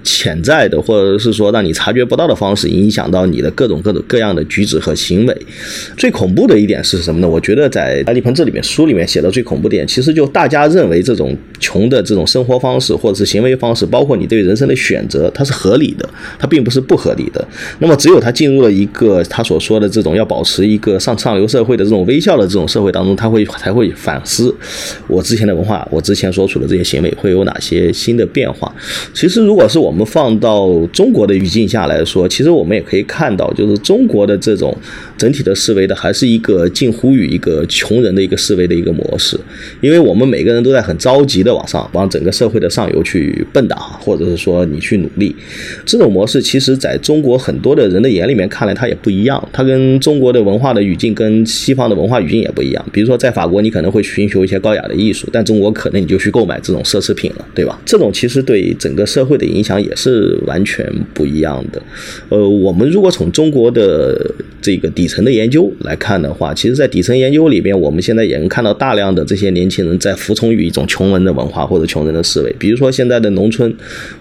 [0.05, 5.35] 潜在的，或者是说让你察觉不到的方式，影响到你的各种各种各样的举止和行为。
[5.97, 7.27] 最恐怖的一点是什么呢？
[7.27, 17.43] 我觉得在《爱丽盆》这里面书里面写的最恐怖点，其实就大家认为这种穷的这种生活方式或者是行为方式，包括你对人生的选择，它是合理的，它并不是不合理的。
[17.79, 24.55] 那么只有他进入了一个他所说的这种要保持一个上上流社会的这种微笑的这种社会当中，他会才会反思
[25.07, 28.71] 我之前的文化，我之前所处的这些行为会有哪些新的变化。
[29.11, 29.94] 其实如果是我。
[29.95, 34.77] 我们放到中国的语境下来说，其实我们也可以看到，就是中国的这种
[35.17, 39.39] 整体的思维的，还是一个近乎于一个穷人的一个思维的一个模式。
[39.79, 45.33] 因为我们每个人都在很着急的往上，往整个社会的上游去蹦跶，或者是说你去努力。
[45.85, 49.41] 这种模式，其实在中国很多的人的眼里面看来，它也不一样。
[49.53, 52.85] 它跟中国的文化的语境跟西方的文化语境也不一样。
[52.91, 57.79] 比如说，在法国，你可能会寻求一些高雅的艺术，但中国可能你就去购买这种奢侈品了，对吧？
[57.85, 59.84] 这种其实对整个社会的影响。
[59.85, 61.81] 也是完全不一样的。
[62.29, 64.19] 呃，我们如果从中国的
[64.61, 72.55] 这个底层的研究来看的话，其实，在底层研究里边，我们现在也能看到大量的这些年轻人在服从于一种穷人的文化或者穷人的思维。
[72.57, 73.71] 比如说，现在的农村，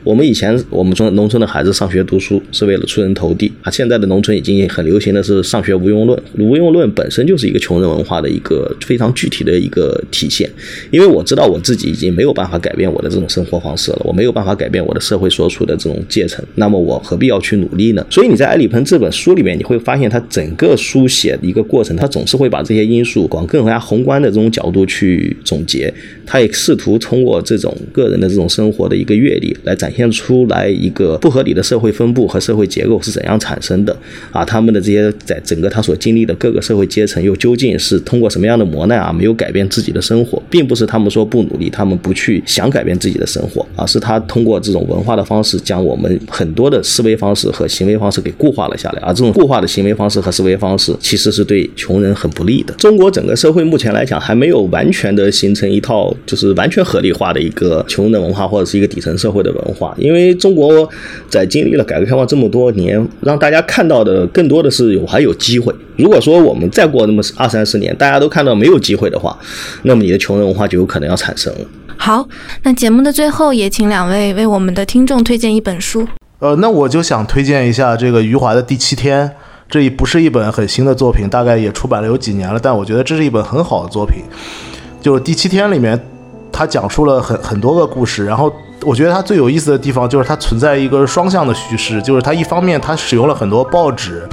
[0.03, 6.21] 我们以前我们说农村的孩子上学读书是为了出人头地啊，现在的农村已经很流行的是上学无用论。
[6.39, 10.51] 无用论本身就是一个穷人文化的一个非常具体的一个体现。
[10.91, 15.45] 因为我知道我自己已经没有办法改变我的这种生活方式了，我没有办法改变我的社会所。
[15.55, 18.05] 处的这种阶层，那么我何必要去努力呢？
[18.11, 25.93] 所以你在《埃里蓬》这本书里面，你会发现他整个书写的一个过程，他总是会把这些因素往更加宏观的这种角度去总结。
[26.27, 33.97] 他也试图通过这种个人的这种生活的一个阅历，来展现出来一个不合理的社会分布和社会结构是怎样产生的
[34.31, 34.45] 啊？
[34.45, 49.01] 他们的这些在整个他所经历的各个社会阶层，又究竟是通过什么样的磨难啊，没有改变自己的生活，并不是他们说不努力，他们不去想改变自己的生活，而是他通过这种文化的方式，将我们很多的思维方式和行为方式给固化了下来。
[49.03, 52.72] 而这种固化的行为方式和思维方式，其实是对穷人很不利的。
[52.75, 56.14] 中国整个社会目前来讲，还没有完全的形成一套。
[56.15, 59.95] 种就是完全合理化的一个穷人的文化或者是一个底层社会的文化。
[59.99, 60.89] 因为中国
[61.29, 65.75] 在经历了改革开放这么多年，让大家看到的更多的是有还有机会。
[65.97, 69.39] 如果说我们再过那么二三十年，大家都看到没有机会的话，
[69.83, 71.61] 那么你的穷人文化就有可能要产生了。
[71.97, 72.27] 好，
[72.65, 76.07] 那节目的最后也请两位为我们的听众推荐一本书。
[76.41, 79.27] 呃，那我就想推荐一下这个余华的《第七天》，
[79.71, 84.25] 这一不是一本很新的作品，大概也出版了有几年了，但我觉得这是一本很好的作品。
[85.05, 86.01] 就是《第七天》里面，
[86.51, 88.51] 他讲述了很很多个故事，然后
[88.81, 94.27] 我觉得他最有意思的地方就是它存在一个双向的叙事，就是它一方面它使用了很多报纸，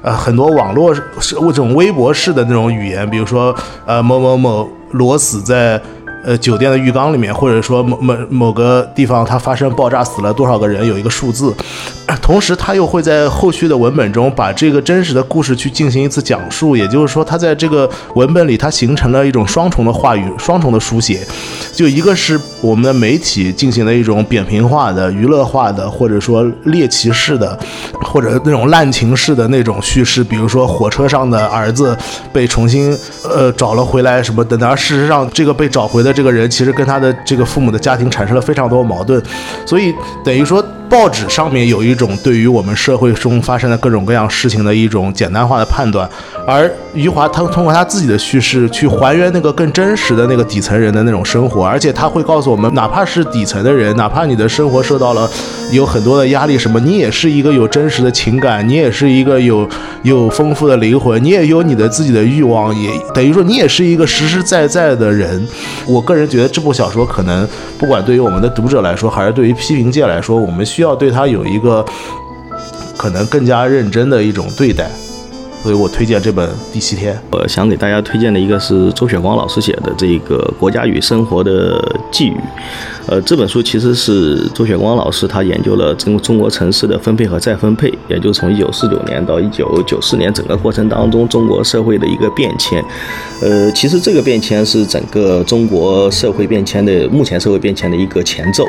[0.00, 1.02] 呃，很多网络是
[1.34, 3.52] 这种微博式的那种语言，比如说
[3.84, 5.82] 呃某某某裸死在。
[6.24, 11.54] 呃，酒店的浴缸里面，或者说某某某个地方，它发生爆炸死了多少个人，有一个数字。
[12.20, 16.76] 同时，他又会在后续的文本中把这个真实的故事去进行一次讲述。
[16.76, 21.26] 也就是说，他在这个文本里，它形成了一种双重的话语、双重的书写。
[21.74, 27.58] 就一个是我们的媒体进行的一种扁平化的、娱乐化的，或者说猎奇式的，
[28.02, 30.22] 或者那种滥情式的那种叙事。
[30.22, 31.96] 比如说，火车上的儿子
[32.30, 34.68] 被重新呃找了回来什么等等。
[34.68, 39.22] 而事实上，这个被找回的这个人，其实跟他的这个父母的家庭产生了非常多矛盾。
[39.64, 39.94] 所以，
[40.24, 40.64] 等于说。
[40.92, 46.06] 报纸上面有一种对于我们社会中发生的各种各样事情的一种简单化的判断，
[46.46, 55.26] 而余华他通过他自己的叙事去还原那个更真实的那个底层人的那种生活，而且他会告诉我们，哪怕是底层的人，哪怕你的生活受到了
[55.70, 59.66] 有很多的压力，什么，你也是一个有真实的情感，你也是一个有
[60.02, 65.42] 有丰富的灵魂，你也有你的自己的欲望，也等于说你也是一个实实在在的人。
[65.86, 70.81] 我个人觉得这部小说可能不管对于我们的读者来说，还是对于批评界来说，我们需。
[70.82, 71.84] 要对他有一个
[72.96, 74.90] 可能更加认真的一种对待，
[75.62, 77.14] 所以我推荐这本《第七天》。
[77.30, 81.80] 我想给大家推荐的一个是周雪光老师写的这个《国家与生活的
[82.10, 82.36] 寄语》。
[83.08, 92.82] 呃，这本书其实是周雪光老师他研究了中中国城市的分配和再分配，也就是从一九四九年到一九九四年整个过程当中中国社会的一个变迁。
[93.40, 98.64] 呃，其实这个变迁是整个中国社会变迁的目前社会变迁的一个前奏。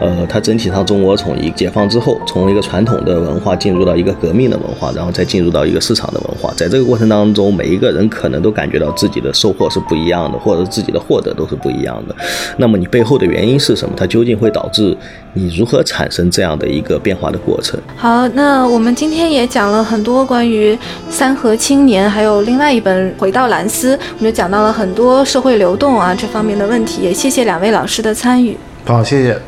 [0.00, 12.16] 呃，它整体上中国从一解放之后，从一个传统的文化进入到一个革命的文化，然后再进入到一个市场的文化，在这个过程当中，每一个人可能都感觉到自己的收获是不一样的，或者自己的获得都是不一样的。
[12.56, 13.67] 那么你背后的原因是？
[13.74, 13.94] 是什么？
[13.96, 14.96] 它究竟会导致
[15.34, 17.78] 你如何产生这样的一个变化的过程？
[17.96, 20.78] 好，那我们今天也讲了很多关于
[21.10, 27.02] 三和青年，还有另外一本《回到蓝斯》，我们就讲到了很多社会流动啊这方面的问题。
[27.02, 28.56] 也谢谢两位老师的参与。
[28.84, 29.38] 好，谢谢，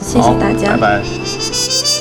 [0.00, 1.91] 谢谢大家，拜拜。